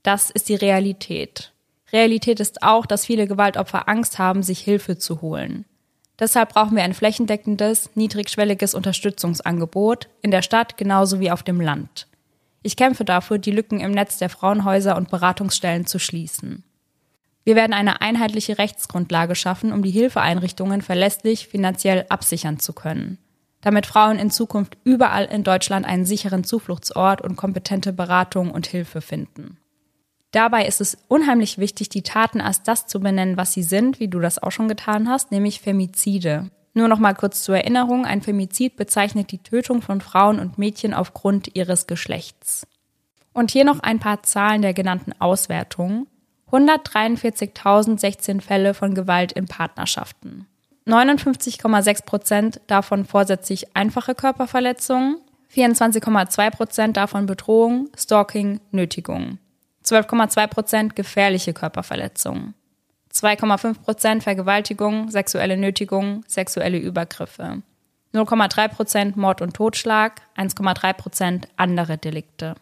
[0.03, 1.53] Das ist die Realität.
[1.93, 5.64] Realität ist auch, dass viele Gewaltopfer Angst haben, sich Hilfe zu holen.
[6.18, 12.07] Deshalb brauchen wir ein flächendeckendes, niedrigschwelliges Unterstützungsangebot in der Stadt genauso wie auf dem Land.
[12.62, 16.62] Ich kämpfe dafür, die Lücken im Netz der Frauenhäuser und Beratungsstellen zu schließen.
[17.43, 23.18] Wir werden eine einheitliche Rechtsgrundlage schaffen, um die Hilfeeinrichtungen verlässlich finanziell absichern zu können.
[23.62, 29.01] damit Frauen in Zukunft überall in Deutschland einen sicheren Zufluchtsort und kompetente Beratung und Hilfe
[29.01, 29.59] finden.
[30.33, 34.09] Dabei ist es unheimlich wichtig, die Taten als das zu benennen, was sie sind, wie
[34.09, 36.51] du das auch schon getan hast, nämlich Femizide.
[36.72, 40.95] Nur noch mal kurz zur Erinnerung, ein Femizid bezeichnet die Tötung von Frauen und Mädchen
[40.95, 42.64] aufgrund ihres Geschlechts.
[43.33, 46.07] Und hier noch ein paar Zahlen der genannten Auswertung.
[46.53, 50.47] 143.016 Fälle von Gewalt in Partnerschaften.
[50.87, 55.18] 59,6 Prozent davon vorsätzlich einfache Körperverletzungen,
[55.55, 59.39] 24,2 Prozent davon Bedrohung, Stalking, Nötigung.
[59.85, 62.55] 12,2 Prozent gefährliche Körperverletzungen.
[63.12, 67.62] 2,5 Prozent Vergewaltigung, sexuelle Nötigung, sexuelle Übergriffe.
[68.12, 72.55] 0,3 Prozent Mord und Totschlag, 1,3 Prozent andere Delikte.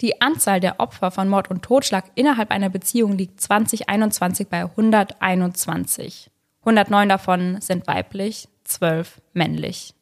[0.00, 6.30] Die Anzahl der Opfer von Mord und Totschlag innerhalb einer Beziehung liegt 2021 bei 121.
[6.60, 9.94] 109 davon sind weiblich, 12 männlich.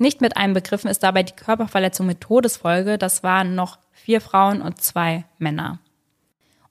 [0.00, 4.80] Nicht mit einbegriffen ist dabei die Körperverletzung mit Todesfolge, das waren noch vier Frauen und
[4.80, 5.78] zwei Männer.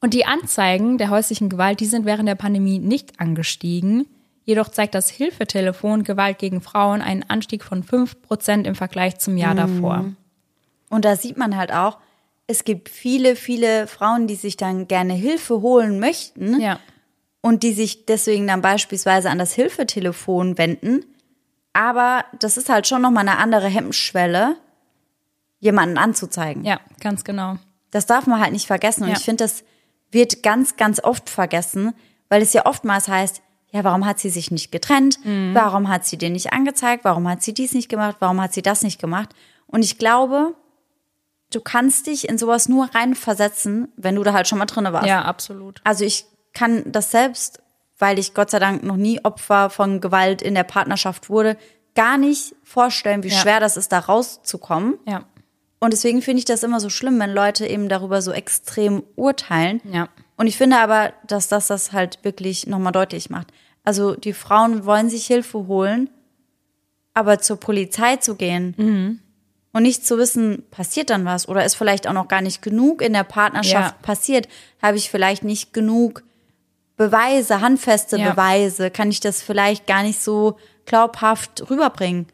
[0.02, 4.08] Und die Anzeigen der häuslichen Gewalt, die sind während der Pandemie nicht angestiegen.
[4.46, 9.38] Jedoch zeigt das Hilfetelefon Gewalt gegen Frauen einen Anstieg von 5 Prozent im Vergleich zum
[9.38, 9.58] Jahr mhm.
[9.58, 10.06] davor.
[10.90, 12.00] Und da sieht man halt auch,
[12.48, 16.60] es gibt viele, viele Frauen, die sich dann gerne Hilfe holen möchten.
[16.60, 16.80] Ja.
[17.42, 21.06] Und die sich deswegen dann beispielsweise an das Hilfetelefon wenden.
[21.74, 24.58] Aber das ist halt schon nochmal eine andere Hemmschwelle,
[25.60, 26.64] jemanden anzuzeigen.
[26.64, 27.58] Ja, ganz genau.
[27.92, 29.04] Das darf man halt nicht vergessen.
[29.04, 29.18] Und ja.
[29.18, 29.64] ich finde, das
[30.12, 31.94] wird ganz, ganz oft vergessen,
[32.30, 33.42] weil es ja oftmals heißt,
[33.72, 35.24] ja, warum hat sie sich nicht getrennt?
[35.24, 35.54] Mhm.
[35.54, 37.04] Warum hat sie den nicht angezeigt?
[37.04, 38.18] Warum hat sie dies nicht gemacht?
[38.20, 39.30] Warum hat sie das nicht gemacht?
[39.68, 40.56] Und ich glaube,
[41.52, 45.08] du kannst dich in sowas nur reinversetzen, wenn du da halt schon mal drin warst.
[45.08, 45.82] Ja, absolut.
[45.84, 47.62] Also ich kann das selbst,
[48.00, 51.58] weil ich Gott sei Dank noch nie Opfer von Gewalt in der Partnerschaft wurde,
[51.96, 53.38] gar nicht vorstellen, wie ja.
[53.38, 54.98] schwer das ist, da rauszukommen.
[55.06, 55.26] Ja.
[55.80, 59.82] Und deswegen finde ich das immer so schlimm, wenn Leute eben darüber so extrem urteilen.
[59.92, 60.10] Ja.
[60.38, 63.48] Und ich finde aber, dass das das halt wirklich nochmal deutlich macht.
[63.84, 66.10] Also die Frauen wollen sich Hilfe holen,
[67.14, 69.20] aber zur Polizei zu gehen mhm.
[69.74, 73.02] und nicht zu wissen, passiert dann was oder ist vielleicht auch noch gar nicht genug
[73.02, 74.02] in der Partnerschaft ja.
[74.02, 74.48] passiert,
[74.82, 76.24] habe ich vielleicht nicht genug
[77.00, 78.32] Beweise, handfeste ja.
[78.32, 82.28] Beweise, kann ich das vielleicht gar nicht so glaubhaft rüberbringen.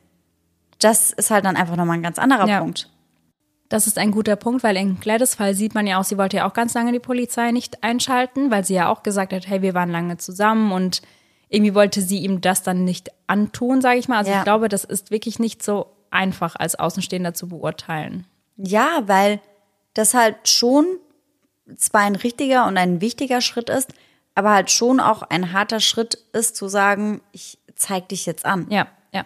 [0.80, 2.62] Das ist halt dann einfach nochmal ein ganz anderer ja.
[2.62, 2.90] Punkt.
[3.70, 6.38] Das ist ein guter Punkt, weil in Gladys Fall sieht man ja auch, sie wollte
[6.38, 9.62] ja auch ganz lange die Polizei nicht einschalten, weil sie ja auch gesagt hat, hey,
[9.62, 11.04] wir waren lange zusammen und
[11.48, 14.18] irgendwie wollte sie ihm das dann nicht antun, sage ich mal.
[14.18, 14.40] Also ja.
[14.40, 18.26] ich glaube, das ist wirklich nicht so einfach als Außenstehender zu beurteilen.
[18.58, 19.40] Ja, weil
[19.94, 20.88] das halt schon
[21.78, 23.94] zwar ein richtiger und ein wichtiger Schritt ist,
[24.36, 28.68] aber halt schon auch ein harter Schritt ist zu sagen, ich zeig dich jetzt an.
[28.70, 29.26] Ja, ja.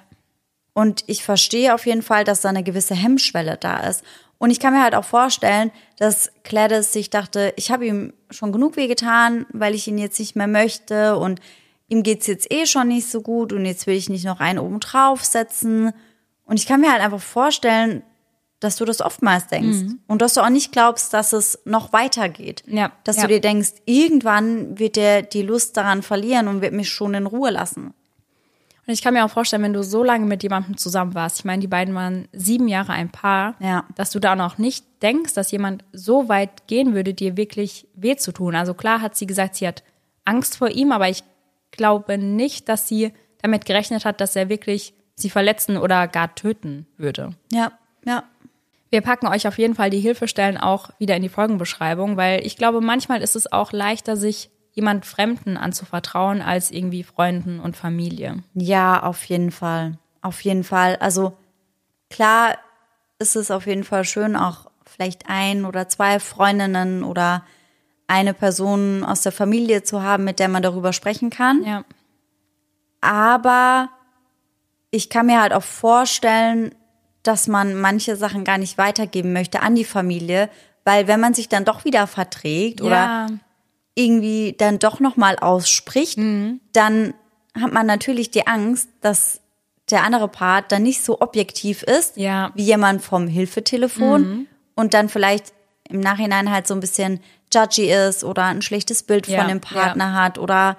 [0.73, 4.03] Und ich verstehe auf jeden Fall, dass da eine gewisse Hemmschwelle da ist.
[4.37, 8.53] Und ich kann mir halt auch vorstellen, dass Gladys sich dachte, ich habe ihm schon
[8.53, 11.41] genug wehgetan, weil ich ihn jetzt nicht mehr möchte und
[11.89, 14.59] ihm geht's jetzt eh schon nicht so gut und jetzt will ich nicht noch einen
[14.59, 15.91] oben draufsetzen.
[16.45, 18.03] Und ich kann mir halt einfach vorstellen,
[18.59, 19.99] dass du das oftmals denkst mhm.
[20.07, 22.63] und dass du auch nicht glaubst, dass es noch weitergeht.
[22.67, 23.23] Ja, dass ja.
[23.23, 27.25] du dir denkst, irgendwann wird er die Lust daran verlieren und wird mich schon in
[27.25, 27.93] Ruhe lassen.
[28.89, 31.45] Und ich kann mir auch vorstellen, wenn du so lange mit jemandem zusammen warst, ich
[31.45, 33.85] meine, die beiden waren sieben Jahre ein Paar, ja.
[33.95, 38.15] dass du da noch nicht denkst, dass jemand so weit gehen würde, dir wirklich weh
[38.15, 38.55] zu tun.
[38.55, 39.83] Also klar hat sie gesagt, sie hat
[40.25, 41.23] Angst vor ihm, aber ich
[41.71, 46.87] glaube nicht, dass sie damit gerechnet hat, dass er wirklich sie verletzen oder gar töten
[46.97, 47.31] würde.
[47.53, 47.71] Ja,
[48.05, 48.23] ja.
[48.89, 52.57] Wir packen euch auf jeden Fall die Hilfestellen auch wieder in die Folgenbeschreibung, weil ich
[52.57, 58.43] glaube, manchmal ist es auch leichter, sich jemand Fremden anzuvertrauen als irgendwie Freunden und Familie.
[58.53, 59.97] Ja, auf jeden Fall.
[60.21, 60.95] Auf jeden Fall.
[60.97, 61.37] Also
[62.09, 62.57] klar
[63.19, 67.43] ist es auf jeden Fall schön, auch vielleicht ein oder zwei Freundinnen oder
[68.07, 71.63] eine Person aus der Familie zu haben, mit der man darüber sprechen kann.
[71.63, 71.83] Ja.
[73.01, 73.89] Aber
[74.91, 76.73] ich kann mir halt auch vorstellen,
[77.23, 80.49] dass man manche Sachen gar nicht weitergeben möchte an die Familie,
[80.85, 82.85] weil wenn man sich dann doch wieder verträgt ja.
[82.85, 83.27] oder
[83.95, 86.61] irgendwie dann doch nochmal ausspricht, mhm.
[86.71, 87.13] dann
[87.59, 89.41] hat man natürlich die Angst, dass
[89.89, 92.51] der andere Part dann nicht so objektiv ist, ja.
[92.55, 94.47] wie jemand vom Hilfetelefon mhm.
[94.75, 95.53] und dann vielleicht
[95.89, 97.19] im Nachhinein halt so ein bisschen
[97.53, 99.39] judgy ist oder ein schlechtes Bild ja.
[99.39, 100.13] von dem Partner ja.
[100.13, 100.77] hat oder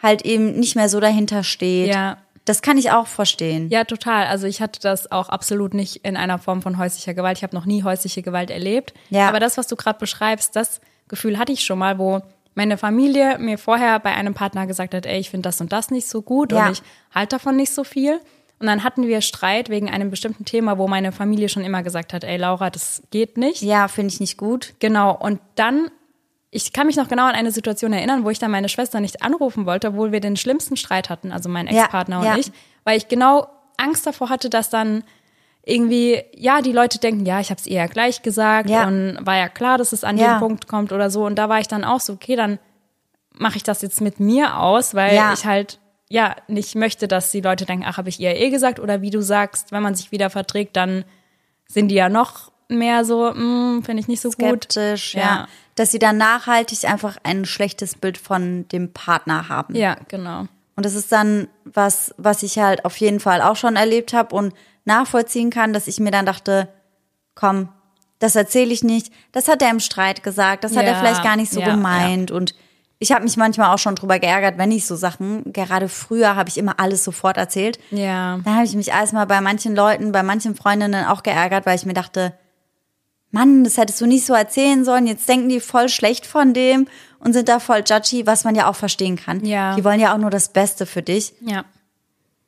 [0.00, 1.88] halt eben nicht mehr so dahinter steht.
[1.88, 2.18] Ja.
[2.44, 3.68] Das kann ich auch verstehen.
[3.70, 4.26] Ja, total.
[4.26, 7.38] Also ich hatte das auch absolut nicht in einer Form von häuslicher Gewalt.
[7.38, 8.92] Ich habe noch nie häusliche Gewalt erlebt.
[9.08, 9.28] Ja.
[9.28, 12.20] Aber das, was du gerade beschreibst, das Gefühl hatte ich schon mal, wo
[12.54, 15.90] meine Familie mir vorher bei einem Partner gesagt hat, ey, ich finde das und das
[15.90, 16.66] nicht so gut ja.
[16.66, 16.82] und ich
[17.14, 18.20] halte davon nicht so viel.
[18.60, 22.12] Und dann hatten wir Streit wegen einem bestimmten Thema, wo meine Familie schon immer gesagt
[22.12, 23.62] hat, ey Laura, das geht nicht.
[23.62, 24.74] Ja, finde ich nicht gut.
[24.78, 25.16] Genau.
[25.16, 25.90] Und dann,
[26.56, 29.22] ich kann mich noch genau an eine Situation erinnern, wo ich dann meine Schwester nicht
[29.22, 32.36] anrufen wollte, obwohl wir den schlimmsten Streit hatten, also mein Ja, Ex-Partner und ja.
[32.36, 32.52] ich,
[32.84, 35.02] weil ich genau Angst davor hatte, dass dann
[35.66, 38.86] irgendwie, ja, die Leute denken, ja, ich habe es eher gleich gesagt Ja.
[38.86, 40.34] und war ja klar, dass es an Ja.
[40.34, 41.24] den Punkt kommt oder so.
[41.24, 42.58] Und da war ich dann auch so, okay, dann
[43.32, 45.32] mache ich das jetzt mit mir aus, weil Ja.
[45.32, 48.78] ich halt ja nicht möchte, dass die Leute denken, ach, habe ich ihr eh gesagt
[48.78, 51.04] oder wie du sagst, wenn man sich wieder verträgt, dann
[51.66, 54.64] sind die ja noch mehr so, hm, finde ich nicht so gut.
[54.64, 55.48] Skeptisch, ja.
[55.76, 55.82] Ja.
[55.82, 59.74] Dass sie dann nachhaltig einfach ein schlechtes Bild von dem Partner haben.
[59.74, 60.46] Ja, genau.
[60.76, 64.34] Und das ist dann was, was ich halt auf jeden Fall auch schon erlebt habe
[64.34, 64.54] und
[64.84, 66.68] nachvollziehen kann, dass ich mir dann dachte,
[67.34, 67.68] komm,
[68.18, 69.12] das erzähle ich nicht.
[69.32, 70.64] Das hat er im Streit gesagt.
[70.64, 72.30] Das hat er Ja, vielleicht gar nicht so ja, gemeint.
[72.30, 72.54] Und
[72.98, 76.48] ich habe mich manchmal auch schon drüber geärgert, wenn ich so Sachen, gerade früher habe
[76.48, 77.78] ich immer alles sofort erzählt.
[77.90, 78.38] Ja.
[78.44, 81.86] Dann habe ich mich erstmal bei manchen Leuten, bei manchen Freundinnen auch geärgert, weil ich
[81.86, 82.32] mir dachte,
[83.34, 85.06] Mann, das hättest du nicht so erzählen sollen.
[85.06, 86.86] Jetzt denken die voll schlecht von dem
[87.18, 89.44] und sind da voll judgy, was man ja auch verstehen kann.
[89.44, 89.74] Ja.
[89.76, 91.34] Die wollen ja auch nur das Beste für dich.
[91.40, 91.64] Ja.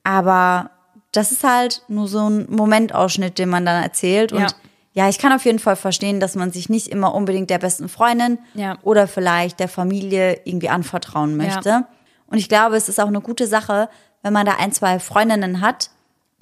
[0.04, 0.70] Aber
[1.12, 4.32] das ist halt nur so ein Momentausschnitt, den man dann erzählt.
[4.32, 4.46] Und Ja.
[4.92, 7.88] ja, ich kann auf jeden Fall verstehen, dass man sich nicht immer unbedingt der besten
[7.88, 8.76] Freundin Ja.
[8.82, 11.84] oder vielleicht der Familie irgendwie anvertrauen möchte.
[12.28, 13.88] Und ich glaube, es ist auch eine gute Sache,
[14.22, 15.90] wenn man da ein, zwei Freundinnen hat,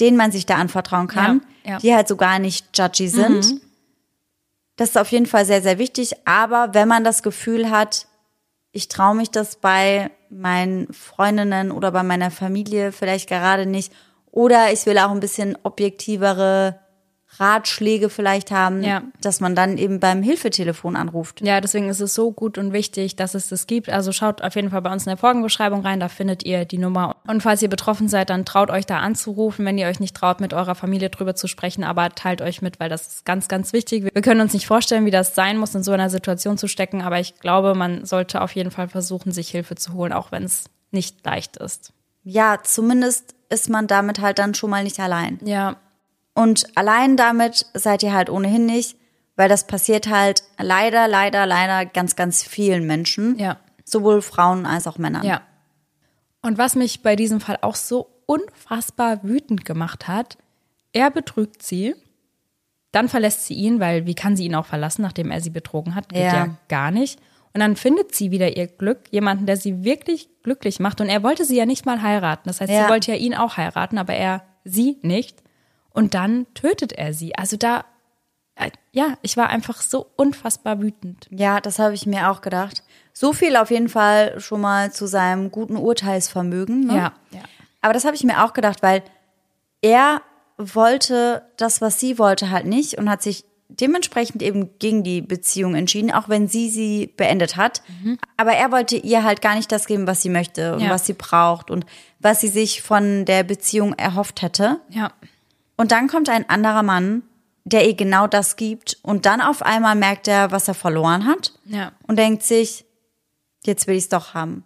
[0.00, 1.78] denen man sich da anvertrauen kann, Ja, ja.
[1.78, 3.60] die halt so gar nicht judgy sind.
[4.76, 6.14] Das ist auf jeden Fall sehr, sehr wichtig.
[6.24, 8.06] Aber wenn man das Gefühl hat,
[8.72, 13.92] ich traue mich das bei meinen Freundinnen oder bei meiner Familie vielleicht gerade nicht.
[14.30, 16.80] Oder ich will auch ein bisschen objektivere
[17.40, 19.02] Ratschläge vielleicht haben, Ja.
[19.20, 21.40] dass man dann eben beim Hilfetelefon anruft.
[21.40, 23.88] Ja, deswegen ist es so gut und wichtig, dass es das gibt.
[23.88, 26.78] Also schaut auf jeden Fall bei uns in der Folgenbeschreibung rein, da findet ihr die
[26.78, 27.16] Nummer.
[27.26, 30.40] Und falls ihr betroffen seid, dann traut euch da anzurufen, wenn ihr euch nicht traut,
[30.40, 33.72] mit eurer Familie drüber zu sprechen, aber teilt euch mit, weil das ist ganz, ganz
[33.72, 34.04] wichtig.
[34.04, 37.02] Wir können uns nicht vorstellen, wie das sein muss, in so einer Situation zu stecken,
[37.02, 40.44] aber ich glaube, man sollte auf jeden Fall versuchen, sich Hilfe zu holen, auch wenn
[40.44, 41.92] es nicht leicht ist.
[42.22, 45.38] Ja, zumindest ist man damit halt dann schon mal nicht allein.
[45.44, 45.76] Ja,
[46.34, 48.96] Und allein damit seid ihr halt ohnehin nicht,
[49.36, 53.38] weil das passiert halt leider, leider, leider ganz, ganz vielen Menschen.
[53.38, 53.58] Ja.
[53.84, 55.24] Sowohl Frauen als auch Männern.
[55.24, 55.42] Ja.
[56.42, 60.36] Und was mich bei diesem Fall auch so unfassbar wütend gemacht hat,
[60.92, 61.94] er betrügt sie,
[62.92, 65.94] dann verlässt sie ihn, weil wie kann sie ihn auch verlassen, nachdem er sie betrogen
[65.94, 66.08] hat?
[66.08, 66.34] Geht Ja.
[66.34, 67.18] ja, gar nicht.
[67.52, 71.00] Und dann findet sie wieder ihr Glück, jemanden, der sie wirklich glücklich macht.
[71.00, 72.48] Und er wollte sie ja nicht mal heiraten.
[72.48, 72.84] Das heißt, Ja.
[72.84, 75.42] sie wollte ja ihn auch heiraten, aber er sie nicht.
[75.94, 77.34] Und dann tötet er sie.
[77.36, 77.84] Also da,
[78.56, 81.26] äh, ja, ich war einfach so unfassbar wütend.
[81.30, 82.82] Ja, das habe ich mir auch gedacht.
[83.12, 86.80] So viel auf jeden Fall schon mal zu seinem guten Urteilsvermögen.
[86.88, 86.96] Ne?
[86.96, 87.40] Ja, ja.
[87.80, 89.02] Aber das habe ich mir auch gedacht, weil
[89.80, 90.20] er
[90.56, 95.74] wollte das, was sie wollte, halt nicht und hat sich dementsprechend eben gegen die Beziehung
[95.74, 97.82] entschieden, auch wenn sie sie beendet hat.
[98.36, 100.90] Aber er wollte ihr halt gar nicht das geben, was sie möchte und Ja.
[100.90, 101.84] was sie braucht und
[102.20, 104.80] was sie sich von der Beziehung erhofft hätte.
[104.90, 105.12] Ja.
[105.76, 107.22] Und dann kommt ein anderer Mann,
[107.64, 111.52] der ihr genau das gibt und dann auf einmal merkt er, was er verloren hat
[111.64, 111.92] Ja.
[112.06, 112.84] und denkt sich,
[113.64, 114.64] jetzt will ich es doch haben.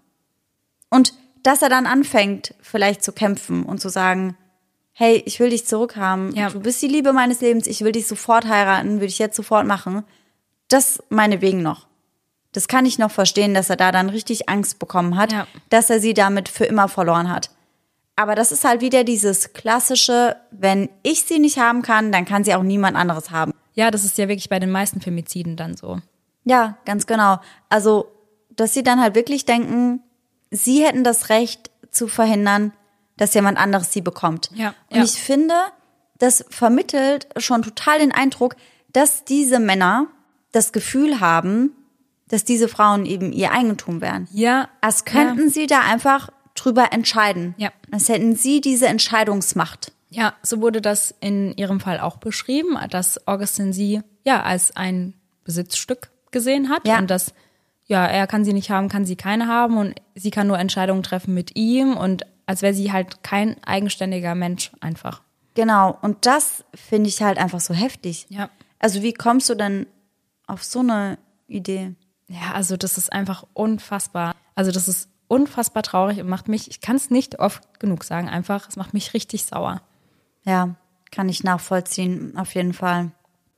[0.90, 4.36] Und dass er dann anfängt, vielleicht zu kämpfen und zu sagen,
[4.92, 6.50] hey, ich will dich zurückhaben, Ja.
[6.50, 9.64] du bist die Liebe meines Lebens, ich will dich sofort heiraten, will ich jetzt sofort
[9.66, 10.02] machen,
[10.66, 11.86] das meinetwegen noch.
[12.52, 15.46] Das kann ich noch verstehen, dass er da dann richtig Angst bekommen hat, Ja.
[15.70, 17.50] dass er sie damit für immer verloren hat.
[18.18, 22.42] Aber das ist halt wieder dieses klassische, wenn ich sie nicht haben kann, dann kann
[22.42, 23.52] sie auch niemand anderes haben.
[23.74, 26.00] Ja, das ist ja wirklich bei den meisten Femiziden dann so.
[26.42, 27.38] Ja, ganz genau.
[27.68, 28.10] Also,
[28.50, 30.02] dass sie dann halt wirklich denken,
[30.50, 32.72] sie hätten das Recht zu verhindern,
[33.18, 34.50] dass jemand anderes sie bekommt.
[34.52, 35.04] Ja, Und ja.
[35.04, 35.54] ich finde,
[36.18, 38.56] das vermittelt schon total den Eindruck,
[38.92, 40.08] dass diese Männer
[40.50, 41.70] das Gefühl haben,
[42.26, 44.26] dass diese Frauen eben ihr Eigentum wären.
[44.32, 44.68] Ja.
[44.80, 46.30] Als könnten sie da einfach
[46.64, 47.54] drüber entscheiden.
[47.58, 47.70] Ja.
[47.90, 49.92] Als hätten sie diese Entscheidungsmacht.
[50.10, 55.14] Ja, so wurde das in ihrem Fall auch beschrieben, dass Augustin sie ja als ein
[55.44, 56.98] Besitzstück gesehen hat Ja.
[56.98, 57.32] und dass
[57.86, 61.02] ja, er kann sie nicht haben, kann sie keine haben und sie kann nur Entscheidungen
[61.02, 65.22] treffen mit ihm und als wäre sie halt kein eigenständiger Mensch einfach.
[65.54, 65.96] Genau.
[66.02, 68.26] Und das finde ich halt einfach so heftig.
[68.28, 68.48] Ja.
[68.78, 69.86] Also, wie kommst du denn
[70.46, 71.94] auf so eine Idee?
[72.28, 74.34] Ja, also das ist einfach unfassbar.
[74.54, 78.28] Also das ist unfassbar traurig und macht mich, ich kann es nicht oft genug sagen,
[78.28, 79.82] einfach, es macht mich richtig sauer.
[80.44, 80.74] Ja,
[81.10, 83.12] kann ich nachvollziehen, auf jeden Fall.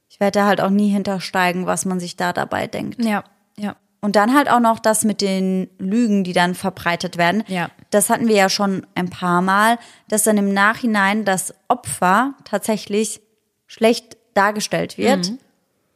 [0.09, 3.03] Ich werde da halt auch nie hintersteigen, was man sich da dabei denkt.
[3.05, 3.25] Ja,
[3.57, 3.77] ja.
[4.01, 7.45] Und dann halt auch noch das mit den Lügen, die dann verbreitet werden.
[7.49, 7.71] Ja.
[7.91, 13.21] Das hatten wir ja schon ein paar Mal, dass dann im Nachhinein das Opfer tatsächlich
[13.67, 15.33] schlecht dargestellt wird,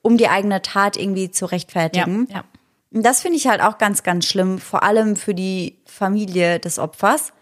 [0.02, 2.28] um die eigene Tat irgendwie zu rechtfertigen.
[2.30, 2.40] ja.
[2.40, 2.53] Und
[3.02, 7.32] das finde ich halt auch ganz, ganz schlimm, vor allem für die Familie des Opfers,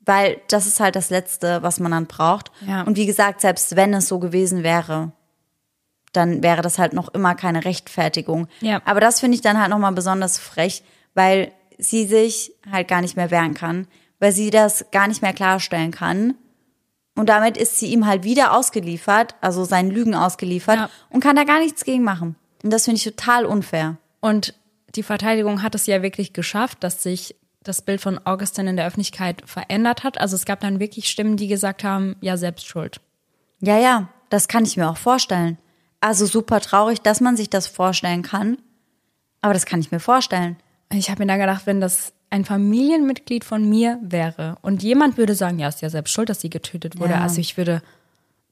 [0.00, 2.50] weil das ist halt das Letzte, was man dann braucht.
[2.66, 2.82] Ja.
[2.82, 5.12] Und wie gesagt, selbst wenn es so gewesen wäre,
[6.12, 8.48] dann wäre das halt noch immer keine Rechtfertigung.
[8.60, 8.80] Ja.
[8.84, 10.82] Aber das finde ich dann halt nochmal besonders frech,
[11.14, 13.86] weil sie sich halt gar nicht mehr wehren kann,
[14.18, 16.34] weil sie das gar nicht mehr klarstellen kann.
[17.16, 20.90] Und damit ist sie ihm halt wieder ausgeliefert, also seinen Lügen ausgeliefert Ja.
[21.10, 22.36] und kann da gar nichts gegen machen.
[22.62, 23.96] Und das finde ich total unfair.
[24.20, 24.54] Und
[24.94, 28.86] die Verteidigung hat es ja wirklich geschafft, dass sich das Bild von Augustin in der
[28.86, 30.20] Öffentlichkeit verändert hat.
[30.20, 33.00] Also es gab dann wirklich Stimmen, die gesagt haben, ja, selbst schuld.
[33.60, 35.58] Ja, ja, das kann ich mir auch vorstellen.
[36.00, 38.58] Also super traurig, dass man sich das vorstellen kann.
[39.42, 40.56] Aber das kann ich mir vorstellen.
[40.92, 45.34] Ich habe mir da gedacht, wenn das ein Familienmitglied von mir wäre und jemand würde
[45.34, 47.12] sagen, ja, ist ja selbst schuld, dass sie getötet wurde.
[47.12, 47.20] Ja.
[47.20, 47.82] Also ich würde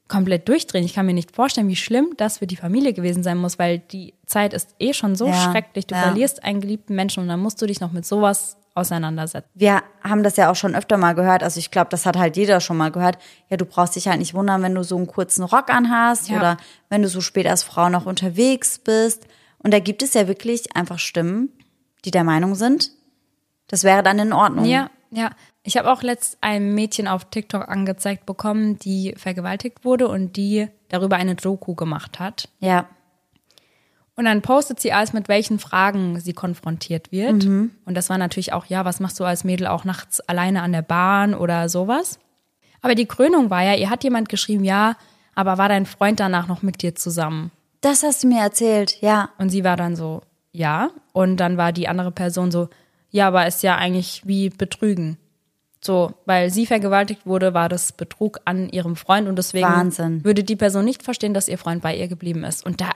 [0.09, 0.83] komplett durchdrehen.
[0.83, 3.79] Ich kann mir nicht vorstellen, wie schlimm das für die Familie gewesen sein muss, weil
[3.79, 5.87] die Zeit ist eh schon so Ja, schrecklich.
[5.87, 6.01] Du ja.
[6.01, 9.49] verlierst einen geliebten Menschen und dann musst du dich noch mit sowas auseinandersetzen.
[9.53, 11.43] Wir haben das ja auch schon öfter mal gehört.
[11.43, 13.17] Also ich glaube, das hat halt jeder schon mal gehört.
[13.49, 16.37] Ja, du brauchst dich halt nicht wundern, wenn du so einen kurzen Rock anhast Ja.
[16.37, 16.57] oder
[16.89, 19.27] wenn du so spät als Frau noch unterwegs bist.
[19.59, 21.49] Und da gibt es ja wirklich einfach Stimmen,
[22.05, 22.91] die der Meinung sind,
[23.67, 24.65] das wäre dann in Ordnung.
[24.65, 25.29] Ja, ja.
[25.63, 30.67] Ich habe auch letzt ein Mädchen auf TikTok angezeigt bekommen, die vergewaltigt wurde und die
[30.87, 32.49] darüber eine Doku gemacht hat.
[32.59, 32.87] Ja.
[34.15, 37.45] Und dann postet sie alles, mit welchen Fragen sie konfrontiert wird.
[37.85, 40.73] Und das war natürlich auch, ja, was machst du als Mädel auch nachts alleine an
[40.73, 42.19] der Bahn oder sowas?
[42.81, 44.95] Aber die Krönung war ja, ihr hat jemand geschrieben, ja,
[45.35, 47.51] aber war dein Freund danach noch mit dir zusammen?
[47.81, 49.29] Das hast du mir erzählt, ja.
[49.37, 50.89] Und sie war dann so, ja.
[51.13, 52.69] Und dann war die andere Person so,
[53.09, 55.17] ja, aber ist ja eigentlich wie Betrügen.
[55.81, 60.23] So, weil sie vergewaltigt wurde, war das Betrug an ihrem Freund und deswegen Wahnsinn.
[60.25, 62.65] würde die Person nicht verstehen, dass ihr Freund bei ihr geblieben ist.
[62.65, 62.91] Und da,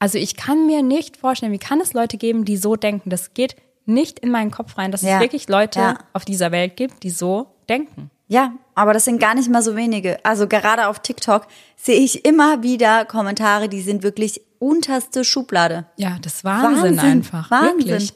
[0.00, 3.08] also ich kann mir nicht vorstellen, wie kann es Leute geben, die so denken?
[3.10, 3.54] Das geht
[3.86, 5.98] nicht in meinen Kopf rein, dass Ja, es wirklich Leute ja.
[6.12, 8.10] auf dieser Welt gibt, die so denken.
[8.26, 10.18] Ja, aber das sind gar nicht mal so wenige.
[10.24, 15.84] Also gerade auf TikTok sehe ich immer wieder Kommentare, die sind wirklich unterste Schublade.
[15.96, 17.50] Ja, das ist Wahnsinn, einfach.
[17.50, 17.78] Wahnsinn.
[17.86, 18.14] Wirklich.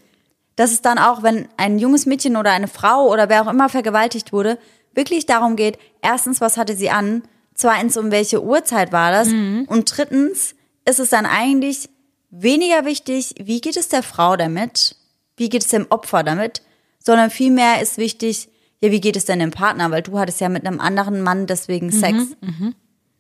[0.59, 3.69] Dass es dann auch, wenn ein junges Mädchen oder eine Frau oder wer auch immer
[3.69, 4.59] vergewaltigt wurde,
[4.93, 7.23] wirklich darum geht, erstens, was hatte sie an?
[7.55, 9.29] Zweitens, um welche Uhrzeit war das?
[9.29, 9.67] Mhm.
[9.69, 11.89] Und drittens ist es dann eigentlich
[12.31, 14.97] weniger wichtig, wie geht es der Frau damit?
[15.37, 16.63] Wie geht es dem Opfer damit?
[16.99, 18.49] Sondern vielmehr ist wichtig,
[18.81, 19.93] ja, wie geht es denn dem Partner?
[19.93, 22.37] Weil du hattest ja mit einem anderen Mann Mhm, deswegen Sex.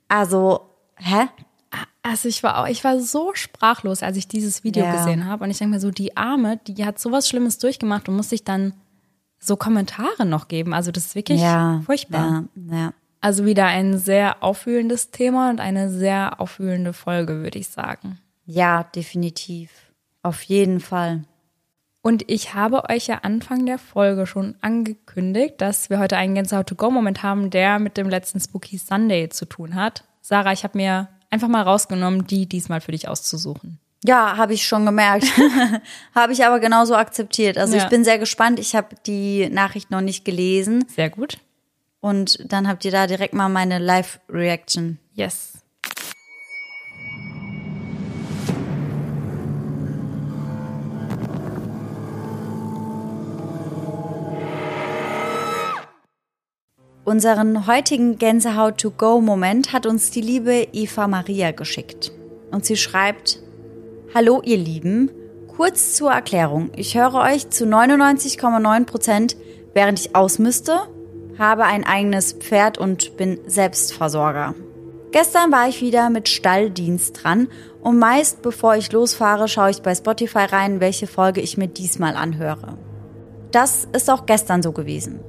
[0.09, 1.28] Also, hä?
[2.09, 4.92] Also ich war auch, ich war so sprachlos, als ich dieses Video Ja.
[4.96, 5.44] gesehen habe.
[5.44, 8.44] Und ich denke mir so, die Arme, die hat sowas Schlimmes durchgemacht und muss sich
[8.44, 8.72] dann
[9.38, 10.72] so Kommentare noch geben.
[10.74, 12.44] Also das ist wirklich Ja, furchtbar.
[12.70, 12.92] Ja.
[13.20, 18.18] Also wieder ein sehr aufwühlendes Thema und eine sehr aufwühlende Folge, würde ich sagen.
[18.46, 19.70] Ja, definitiv.
[20.22, 21.24] Auf jeden Fall.
[22.00, 27.22] Und ich habe euch ja Anfang der Folge schon angekündigt, dass wir heute einen Gänsehaut-to-go-Moment
[27.22, 30.04] haben, der mit dem letzten Spooky Sunday zu tun hat.
[30.22, 33.79] Sarah, ich habe mir einfach mal rausgenommen, die diesmal für dich auszusuchen.
[34.05, 35.26] Ja, habe ich schon gemerkt.
[36.14, 37.59] habe ich aber genauso akzeptiert.
[37.59, 37.83] Also Ja.
[37.85, 38.61] ich bin sehr gespannt.
[38.61, 40.85] Ich habe die Nachricht noch nicht gelesen.
[40.95, 41.39] Sehr gut.
[42.01, 44.99] Und dann habt ihr da direkt mal meine Live-Reaction.
[45.14, 45.57] Yes.
[57.09, 62.12] Unseren heutigen Gänsehaut-to-go-Moment hat uns die liebe Eva Maria geschickt.
[62.50, 63.40] Und sie schreibt,
[64.14, 65.11] Hallo ihr Lieben,
[65.56, 66.70] kurz zur Erklärung.
[66.76, 69.36] Ich höre euch zu 99,9 Prozent,
[69.72, 70.80] während ich ausmüsste,
[71.38, 74.54] habe ein eigenes Pferd und bin Selbstversorger.
[75.11, 77.48] Gestern war ich wieder mit Stalldienst dran
[77.80, 82.16] und meist bevor ich losfahre, schaue ich bei Spotify rein, welche Folge ich mir diesmal
[82.16, 82.76] anhöre.
[83.50, 85.20] Das ist auch gestern so gewesen.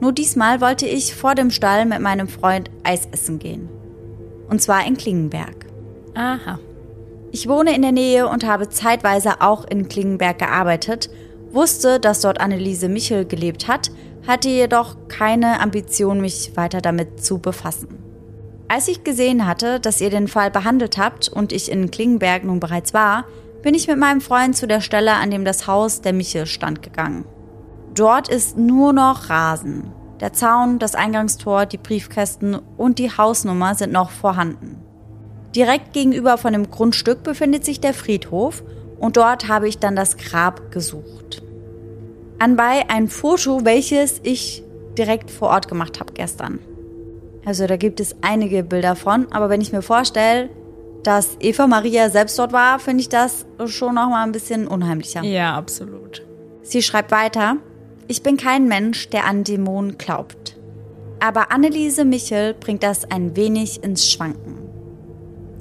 [0.00, 3.68] Nur diesmal wollte ich vor dem Stall mit meinem Freund Eis essen gehen.
[4.48, 5.66] Und zwar in Klingenberg.
[6.14, 6.58] Aha.
[7.32, 11.10] Ich wohne in der Nähe und habe zeitweise auch in Klingenberg gearbeitet,
[11.50, 13.90] wusste, dass dort Anneliese Michel gelebt hat,
[14.26, 17.88] hatte jedoch keine Ambition, mich weiter damit zu befassen.
[18.68, 22.60] Als ich gesehen hatte, dass ihr den Fall behandelt habt und ich in Klingenberg nun
[22.60, 23.24] bereits war,
[23.62, 26.82] bin ich mit meinem Freund zu der Stelle, an dem das Haus der Michel stand,
[26.82, 27.24] gegangen.
[27.98, 29.90] Dort ist nur noch Rasen.
[30.20, 34.76] Der Zaun, das Eingangstor, die Briefkästen und die Hausnummer sind noch vorhanden.
[35.56, 38.62] Direkt gegenüber von dem Grundstück befindet sich der Friedhof
[39.00, 41.42] und dort habe ich dann das Grab gesucht.
[42.38, 44.62] Anbei ein Foto, welches ich
[44.96, 46.60] direkt vor Ort gemacht habe gestern.
[47.44, 50.50] Also da gibt es einige Bilder von, aber wenn ich mir vorstelle,
[51.02, 55.24] dass Eva Maria selbst dort war, finde ich das schon noch mal ein bisschen unheimlicher.
[55.24, 56.24] Ja, absolut.
[56.62, 57.56] Sie schreibt weiter:
[58.10, 60.56] Ich bin kein Mensch, der an Dämonen glaubt.
[61.20, 64.56] Aber Anneliese Michel bringt das ein wenig ins Schwanken.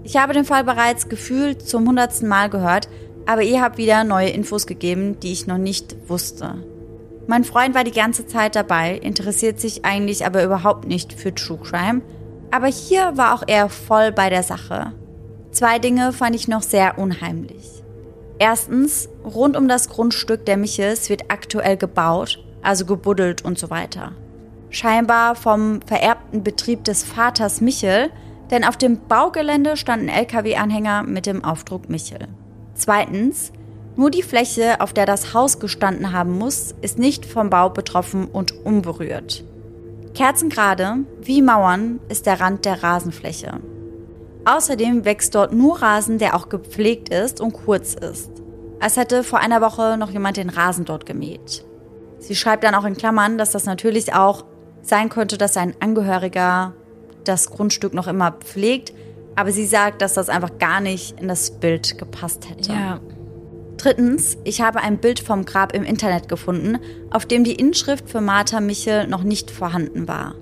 [0.06, 2.88] Ich habe den Fall bereits gefühlt zum hundertsten Mal gehört,
[3.26, 6.64] aber ihr habt wieder neue Infos gegeben, die ich noch nicht wusste.
[7.28, 11.60] Mein Freund war die ganze Zeit dabei, interessiert sich eigentlich aber überhaupt nicht für True
[11.62, 12.02] Crime,
[12.50, 14.94] aber hier war auch er voll bei der Sache.
[15.52, 17.84] Zwei Dinge fand ich noch sehr unheimlich.
[18.40, 24.14] Erstens, rund um das Grundstück der Michels wird aktuell gebaut, also gebuddelt und so weiter.
[24.70, 28.10] Scheinbar vom vererbten Betrieb des Vaters Michel,
[28.52, 32.28] denn auf dem Baugelände stand ein LKW-Anhänger mit dem Aufdruck Michel.
[32.74, 33.52] Zweitens,
[33.96, 38.26] nur die Fläche, auf der das Haus gestanden haben muss, ist nicht vom Bau betroffen
[38.26, 39.44] und unberührt.
[40.14, 43.60] Kerzengerade, wie Mauern, ist der Rand der Rasenfläche.
[44.46, 48.30] Außerdem wächst dort nur Rasen, der auch gepflegt ist und kurz ist.
[48.80, 51.66] Als hätte vor einer Woche noch jemand den Rasen dort gemäht.
[52.20, 54.46] Sie schreibt dann auch in Klammern, dass das natürlich auch
[54.82, 56.74] sein könnte, dass ein Angehöriger
[57.24, 58.94] das Grundstück noch immer pflegt,
[59.36, 62.72] aber sie sagt, dass das einfach gar nicht in das Bild gepasst hätte.
[62.72, 63.00] Ja.
[63.78, 66.80] Drittens, ich habe ein Bild vom Grab im Internet gefunden,
[67.12, 70.34] auf dem die Inschrift für Martha Michel noch nicht vorhanden war.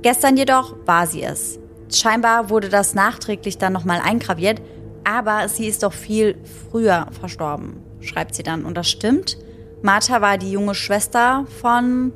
[0.00, 1.58] Gestern jedoch war sie es.
[1.90, 4.62] Scheinbar wurde das nachträglich dann nochmal eingraviert,
[5.04, 6.36] aber sie ist doch viel
[6.70, 8.64] früher verstorben, schreibt sie dann.
[8.64, 9.38] Und das stimmt.
[9.82, 12.12] Martha war die junge Schwester von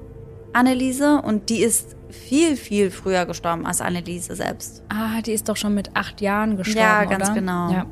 [0.53, 4.83] Anneliese und die ist viel, viel früher gestorben als Anneliese selbst.
[4.89, 6.81] Ah, die ist doch schon mit acht Jahren gestorben.
[6.81, 7.35] Ja, ganz oder?
[7.35, 7.73] genau.
[7.73, 7.87] Ja.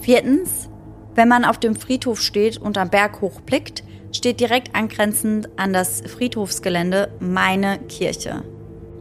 [0.00, 0.68] Viertens,
[1.14, 6.02] wenn man auf dem Friedhof steht und am Berg hochblickt, steht direkt angrenzend an das
[6.02, 8.42] Friedhofsgelände meine Kirche.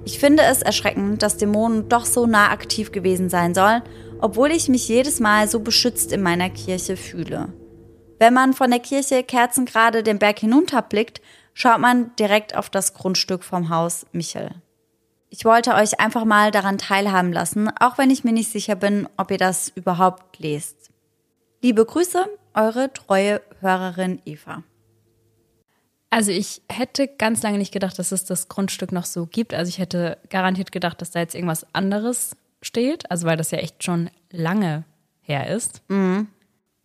[0.06, 3.82] Ich finde es erschreckend, dass Dämonen doch so nah aktiv gewesen sein sollen,
[4.24, 7.52] obwohl ich mich jedes Mal so beschützt in meiner Kirche fühle.
[8.20, 11.22] Wenn man von der Kirche kerzengerade den Berg hinunterblickt,
[11.54, 14.52] schaut man direkt auf das Grundstück vom Haus Michel.
[15.30, 19.10] Ich wollte euch einfach mal daran teilhaben lassen, auch wenn ich mir nicht sicher bin,
[19.18, 20.92] ob ihr das überhaupt lest.
[21.62, 24.64] Liebe Grüße, eure treue Hörerin Eva.
[26.12, 29.54] Also ich hätte ganz lange nicht gedacht, dass es das Grundstück noch so gibt.
[29.54, 33.10] Also ich hätte garantiert gedacht, dass da jetzt irgendwas anderes steht.
[33.12, 34.84] Also weil das ja echt schon lange
[35.22, 35.82] her ist.
[35.90, 36.28] Mhm.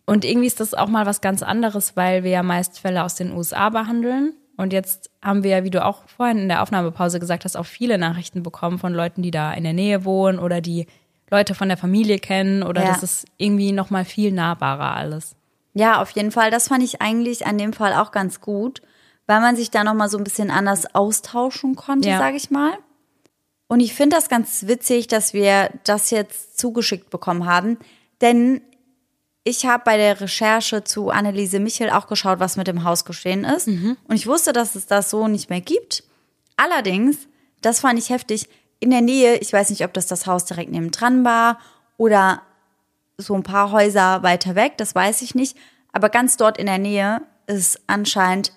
[0.05, 3.15] Und irgendwie ist das auch mal was ganz anderes, weil wir ja meist Fälle aus
[3.15, 4.33] den USA behandeln.
[4.57, 7.65] Und jetzt haben wir ja, wie du auch vorhin in der Aufnahmepause gesagt hast, auch
[7.65, 10.87] viele Nachrichten bekommen von Leuten, die da in der Nähe wohnen oder die
[11.31, 12.87] Leute von der Familie kennen oder Ja.
[12.89, 15.35] das ist irgendwie noch mal viel nahbarer alles.
[15.75, 16.49] Ja, auf jeden Fall.
[16.49, 18.81] Das fand ich eigentlich an dem Fall auch ganz gut,
[19.27, 22.17] weil man sich da nochmal so ein bisschen anders austauschen konnte, Ja.
[22.17, 22.73] sage ich mal.
[23.69, 27.77] Und ich finde das ganz witzig, dass wir das jetzt zugeschickt bekommen haben,
[28.19, 28.61] denn
[29.43, 33.45] ich habe bei der Recherche zu Anneliese Michel auch geschaut, was mit dem Haus geschehen
[33.45, 33.67] ist.
[34.07, 36.03] Und ich wusste, dass es das so nicht mehr gibt.
[36.57, 37.27] Allerdings,
[37.61, 38.49] das fand ich heftig,
[38.79, 41.59] in der Nähe, ich weiß nicht, ob das das Haus direkt nebendran war
[41.97, 42.41] oder
[43.17, 45.55] so ein paar Häuser weiter weg, das weiß ich nicht.
[45.91, 48.51] Aber ganz dort in der Nähe ist anscheinend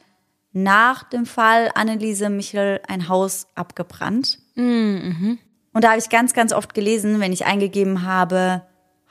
[0.53, 4.39] nach dem Fall Anneliese Michel ein Haus abgebrannt.
[4.57, 5.39] Und
[5.85, 8.63] da habe ich ganz, ganz oft gelesen, wenn ich eingegeben habe,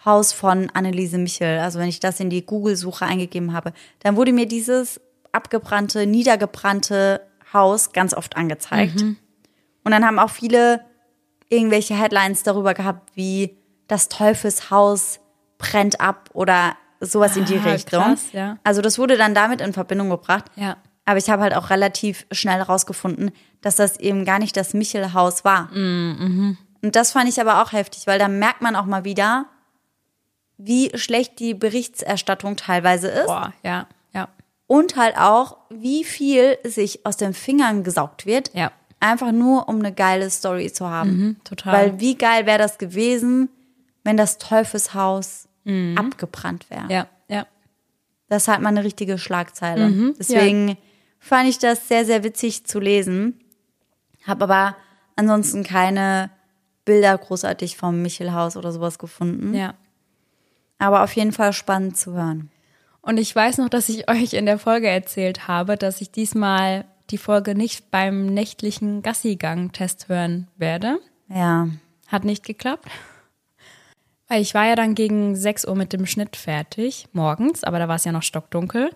[0.06, 4.34] Haus von Anneliese Michel, also wenn ich das in die Google-Suche eingegeben habe, dann wurde
[4.34, 5.00] mir dieses
[5.32, 7.22] abgebrannte, niedergebrannte
[7.54, 9.02] Haus ganz oft angezeigt.
[9.04, 10.82] Und dann haben auch viele
[11.50, 13.58] irgendwelche Headlines darüber gehabt, wie
[13.88, 15.20] das Teufelshaus
[15.58, 18.02] brennt ab oder sowas in die Ah, Richtung.
[18.04, 18.58] krass, ja.
[18.64, 20.46] Also das wurde dann damit in Verbindung gebracht.
[20.56, 20.78] Ja.
[21.12, 23.32] Aber ich habe halt auch relativ schnell herausgefunden,
[23.62, 25.64] dass das eben gar nicht das Michel-Haus war.
[25.76, 29.46] Mm, Und das fand ich aber auch heftig, weil da merkt man auch mal wieder,
[30.58, 34.30] wie schlecht die Berichterstattung teilweise ist Boah, ja, ja,
[34.68, 38.72] und halt auch, wie viel sich aus den Fingern gesaugt wird, ja.
[39.02, 41.10] einfach nur um eine geile Story zu haben.
[41.10, 41.74] Mhm, total.
[41.74, 43.50] Weil wie geil wäre das gewesen,
[44.06, 45.50] wenn das Teufelshaus
[45.98, 46.84] abgebrannt wäre.
[46.86, 46.90] Mhm.
[46.90, 47.46] Ja, ja.
[48.30, 49.90] Das ist halt mal eine richtige Schlagzeile.
[49.90, 50.78] Mhm, Deswegen
[51.22, 53.40] fand ich das sehr, sehr witzig zu lesen.
[54.26, 54.76] Habe aber
[55.16, 56.32] ansonsten keine
[56.84, 59.54] Bilder großartig vom Michelhaus oder sowas gefunden.
[59.54, 59.76] ja.
[60.80, 62.50] Aber auf jeden Fall spannend zu hören.
[63.02, 66.86] Und ich weiß noch, dass ich euch in der Folge erzählt habe, dass ich diesmal
[67.12, 71.00] die Folge nicht beim nächtlichen Gassigang-Test hören werde.
[71.30, 71.68] Ja.
[72.08, 72.90] Hat nicht geklappt.
[74.28, 77.88] Weil ich war ja dann gegen 6 Uhr mit dem Schnitt fertig, morgens, aber da
[77.88, 78.90] war es ja noch stockdunkel.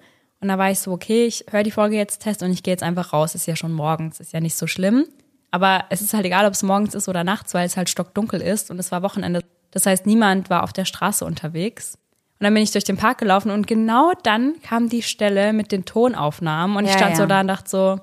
[0.46, 2.72] Und da war ich so, okay, ich höre die Folge jetzt test und ich gehe
[2.72, 3.34] jetzt einfach raus.
[3.34, 5.08] Ist ja schon morgens, ist ja nicht so schlimm.
[5.50, 8.42] Aber es ist halt egal, ob es morgens ist oder nachts, weil es halt stockdunkel
[8.44, 9.44] ist und es war Wochenende.
[9.72, 11.96] Das heißt, niemand war auf der Straße unterwegs.
[12.40, 15.72] Und dann bin ich durch den Park gelaufen und genau dann kam die Stelle mit
[15.72, 17.18] den Tonaufnahmen und ich Ja, stand ja.
[17.18, 18.00] so da und dachte so,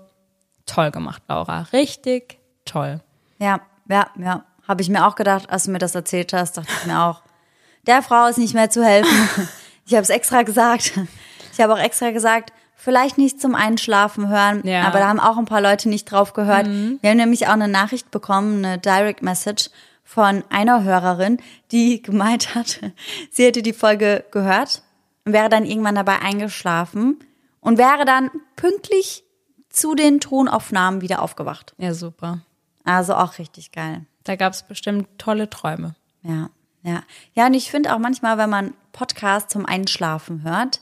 [0.67, 1.69] toll gemacht, Laura.
[1.73, 3.01] Richtig toll.
[3.39, 4.45] Ja, ja, ja.
[4.67, 7.23] Habe ich mir auch gedacht, als du mir das erzählt hast, dachte ich mir auch,
[7.87, 9.49] der Frau ist nicht mehr zu helfen.
[9.85, 10.93] Ich habe es extra gesagt.
[11.53, 14.83] Ich habe auch extra gesagt, vielleicht nicht zum Einschlafen hören, Ja.
[14.89, 16.67] aber da haben auch ein paar Leute nicht drauf gehört.
[16.67, 19.71] Wir haben nämlich auch eine Nachricht bekommen, eine Direct Message
[20.05, 21.39] von einer Hörerin,
[21.71, 22.81] die gemeint hat,
[23.31, 24.83] sie hätte die Folge gehört
[25.25, 27.21] und wäre dann irgendwann dabei eingeschlafen
[27.61, 29.23] und wäre dann pünktlich
[29.69, 31.75] zu den Tonaufnahmen wieder aufgewacht.
[31.79, 32.41] Ja, super.
[32.85, 34.05] Also auch richtig geil.
[34.25, 35.95] Da gab es bestimmt tolle Träume.
[36.23, 36.51] Ja,
[36.83, 37.03] ja.
[37.35, 40.81] Ja, und ich finde auch manchmal, wenn man Podcast zum Einschlafen hört,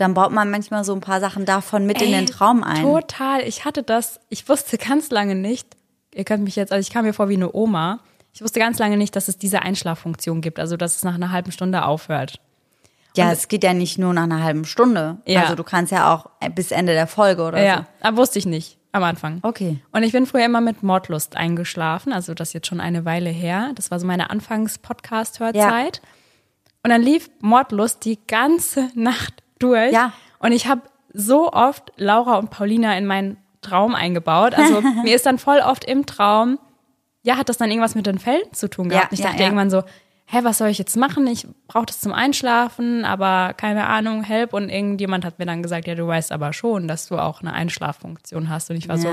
[0.00, 2.82] dann baut man manchmal so ein paar Sachen davon mit in den Traum ein.
[2.82, 3.42] Total.
[3.42, 5.68] Ich hatte das, ich wusste ganz lange nicht,
[6.14, 8.00] ihr könnt mich jetzt, also ich kam mir vor wie eine Oma.
[8.32, 11.32] Ich wusste ganz lange nicht, dass es diese Einschlaffunktion gibt, also dass es nach einer
[11.32, 12.40] halben Stunde aufhört.
[13.16, 15.18] Ja, es geht ja nicht nur nach einer halben Stunde.
[15.26, 15.42] Ja.
[15.42, 18.78] Also du kannst ja auch bis Ende der Folge oder Ja, aber wusste ich nicht
[18.92, 19.40] am Anfang.
[19.42, 19.48] so.
[19.48, 19.80] Okay.
[19.92, 23.30] Und ich bin früher immer mit Mordlust eingeschlafen, also das ist jetzt schon eine Weile
[23.30, 23.72] her.
[23.74, 26.00] Das war so meine Anfangs-Podcast-Hörzeit.
[26.82, 29.92] Und dann lief Mordlust die ganze Nacht durch.
[29.92, 30.12] Ja.
[30.38, 30.82] Und ich habe
[31.12, 34.54] so oft Laura und Paulina in meinen Traum eingebaut.
[34.54, 36.58] Also mir ist dann voll oft im Traum,
[37.22, 39.12] ja, hat das dann irgendwas mit den Fällen zu tun gehabt?
[39.12, 39.46] Ja, ich ja, dachte ja.
[39.46, 39.82] irgendwann so,
[40.26, 41.26] hä, was soll ich jetzt machen?
[41.26, 44.54] Ich brauche das zum Einschlafen, aber keine Ahnung, help.
[44.54, 47.52] Und irgendjemand hat mir dann gesagt, ja, du weißt aber schon, dass du auch eine
[47.52, 48.70] Einschlaffunktion hast.
[48.70, 49.08] Und ich war so,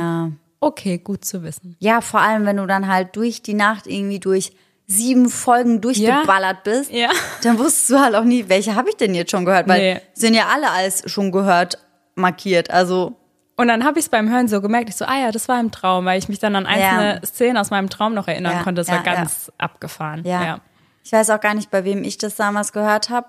[0.60, 1.76] okay, gut zu wissen.
[1.80, 4.54] Ja, vor allem, wenn du dann halt durch die Nacht irgendwie durch
[4.90, 7.10] sieben Folgen durchgeballert bist, Ja.
[7.44, 10.02] dann wusstest du halt auch nie, welche habe ich denn jetzt schon gehört, weil Nee.
[10.14, 11.78] sind ja alle als schon gehört
[12.16, 12.72] markiert.
[12.72, 13.18] Also
[13.58, 15.60] Und dann habe ich es beim Hören so gemerkt, ich so, ah ja, das war
[15.60, 18.64] im Traum, weil ich mich dann an einzelne Szenen aus meinem Traum noch erinnern Ja,
[18.64, 18.80] konnte.
[18.82, 20.24] Das ja, war ganz abgefahren.
[20.26, 20.44] Ja.
[20.44, 20.60] ja.
[21.04, 23.28] Ich weiß auch gar nicht, bei wem ich das damals gehört habe.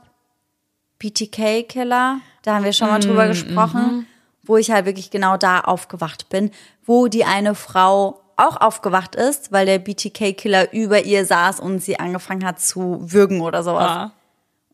[0.98, 4.06] BTK Killer, da haben wir schon mal drüber gesprochen,
[4.43, 6.51] wo ich halt wirklich genau da aufgewacht bin,
[6.85, 11.81] wo die eine Frau auch aufgewacht ist, weil der BTK Killer über ihr saß und
[11.82, 13.90] sie angefangen hat zu würgen oder sowas.
[13.90, 14.12] Ah.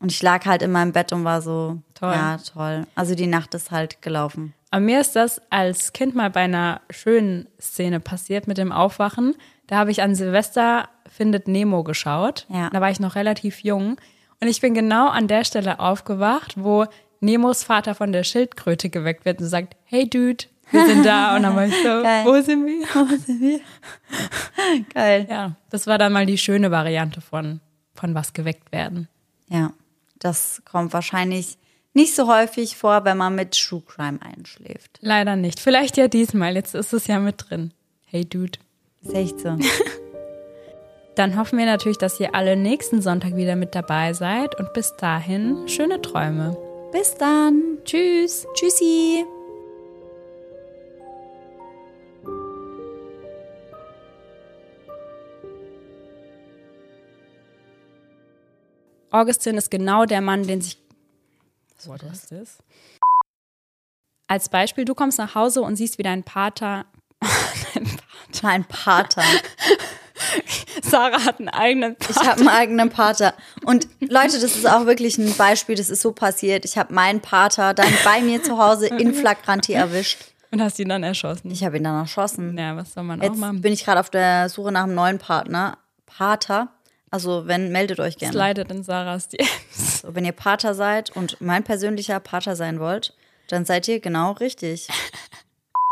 [0.00, 2.12] Und ich lag halt in meinem Bett und war so, Toll.
[2.12, 2.86] ja, toll.
[2.94, 4.52] Also die Nacht ist halt gelaufen.
[4.70, 9.34] Aber mir ist das als Kind mal bei einer schönen Szene passiert mit dem Aufwachen.
[9.66, 12.46] Da habe ich an Silvester Findet Nemo geschaut.
[12.48, 12.70] Ja.
[12.70, 13.96] Da war ich noch relativ jung.
[14.40, 16.86] Und ich bin genau an der Stelle aufgewacht, wo
[17.20, 21.36] Nemos Vater von der Schildkröte geweckt wird und sagt, hey Dude, wir sind da.
[21.36, 22.24] Und dann war ich so, Geil.
[22.24, 23.60] wo sind wir?
[24.92, 25.26] Geil.
[25.28, 27.60] Ja, das war dann mal die schöne Variante von,
[27.94, 29.08] von was geweckt werden.
[29.48, 29.72] Ja,
[30.18, 31.58] das kommt wahrscheinlich
[31.92, 34.98] nicht so häufig vor, wenn man mit True Crime einschläft.
[35.00, 35.60] Leider nicht.
[35.60, 36.54] Vielleicht ja diesmal.
[36.54, 37.72] Jetzt ist es ja mit drin.
[38.06, 38.58] Hey Dude.
[39.02, 39.56] Ist echt so.
[41.14, 44.96] Dann hoffen wir natürlich, dass ihr alle nächsten Sonntag wieder mit dabei seid und bis
[44.96, 46.56] dahin schöne Träume.
[46.90, 47.78] Bis dann.
[47.84, 48.46] Tschüss.
[48.54, 49.24] Tschüssi.
[59.14, 60.78] Augustin ist genau der Mann, den sich.
[61.76, 62.26] Was war das?
[62.26, 62.58] das?
[64.26, 66.86] Als Beispiel, du kommst nach Hause und siehst, wie dein Pater.
[67.74, 68.42] dein Pater.
[68.42, 69.22] Mein Pater.
[70.82, 72.26] Sarah hat einen eigenen Ich Pater.
[72.30, 73.34] habe einen eigenen Pater.
[73.64, 76.64] Und Leute, das ist auch wirklich ein Beispiel, das ist so passiert.
[76.64, 80.18] Ich habe meinen Pater dann bei mir zu Hause in Flagranti erwischt.
[80.50, 81.50] Und hast ihn dann erschossen.
[81.50, 82.56] Ich habe ihn dann erschossen.
[82.58, 83.60] Ja, was soll man auch Jetzt machen?
[83.60, 85.78] bin ich gerade auf der Suche nach einem neuen Partner.
[86.06, 86.68] Pater.
[87.14, 88.36] Also, wenn, meldet euch gerne.
[88.36, 90.00] leidet in Sarahs DMs.
[90.00, 93.14] So, wenn ihr Pater seid und mein persönlicher Pater sein wollt,
[93.46, 94.88] dann seid ihr genau richtig.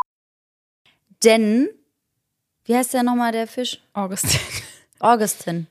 [1.23, 1.69] Denn,
[2.65, 3.81] wie heißt der nochmal, der Fisch?
[3.93, 4.41] Augustin.
[4.99, 5.69] Augustin.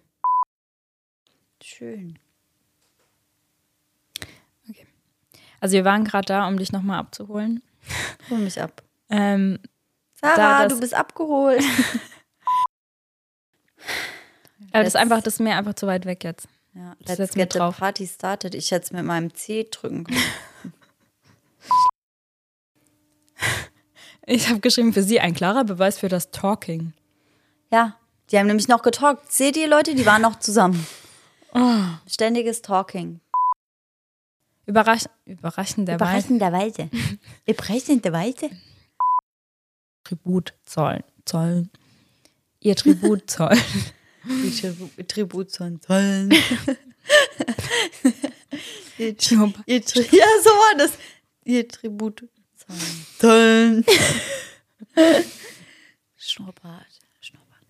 [1.61, 2.18] Schön.
[5.60, 7.61] Also wir waren gerade da, um dich nochmal abzuholen.
[8.30, 8.84] Hol mich ab.
[9.10, 9.60] Ähm,
[10.14, 11.61] Sarah, Da du bist abgeholt.
[14.72, 16.48] aber das ist einfach, das ist mir einfach zu weit weg jetzt.
[16.73, 17.77] Ja, Das let's setzt mir get the drauf.
[17.77, 18.56] party started.
[18.56, 20.19] Ich hätte es mit meinem C drücken können.
[24.26, 26.93] Ich habe geschrieben, für sie ein klarer Beweis für das Talking.
[27.72, 27.98] Ja,
[28.30, 29.31] die haben nämlich noch getalkt.
[29.31, 30.85] Seht ihr, Leute, die waren noch zusammen.
[31.53, 31.81] Oh.
[32.07, 33.19] Ständiges Talking.
[34.68, 36.89] Überrasch überraschenderweise Überraschenderweise.
[37.45, 38.49] Überraschenderweise.
[40.03, 41.03] Tribut zollen.
[41.26, 41.69] zollen.
[42.60, 43.60] Ihr Tribut zollen.
[44.23, 46.31] Die Tribu- Tribut zollen.
[48.98, 49.64] ihr, Schnurrbart.
[49.68, 50.91] ihr, Tri- ja, so war das.
[51.43, 52.27] Ihr Tribut.
[53.18, 53.84] zollen.
[56.18, 56.85] Schnurrbart.
[57.19, 57.65] Schnurrbart.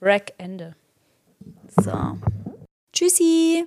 [0.00, 0.76] Rack Ende.
[1.82, 2.18] So.
[2.92, 3.66] Tschüssi.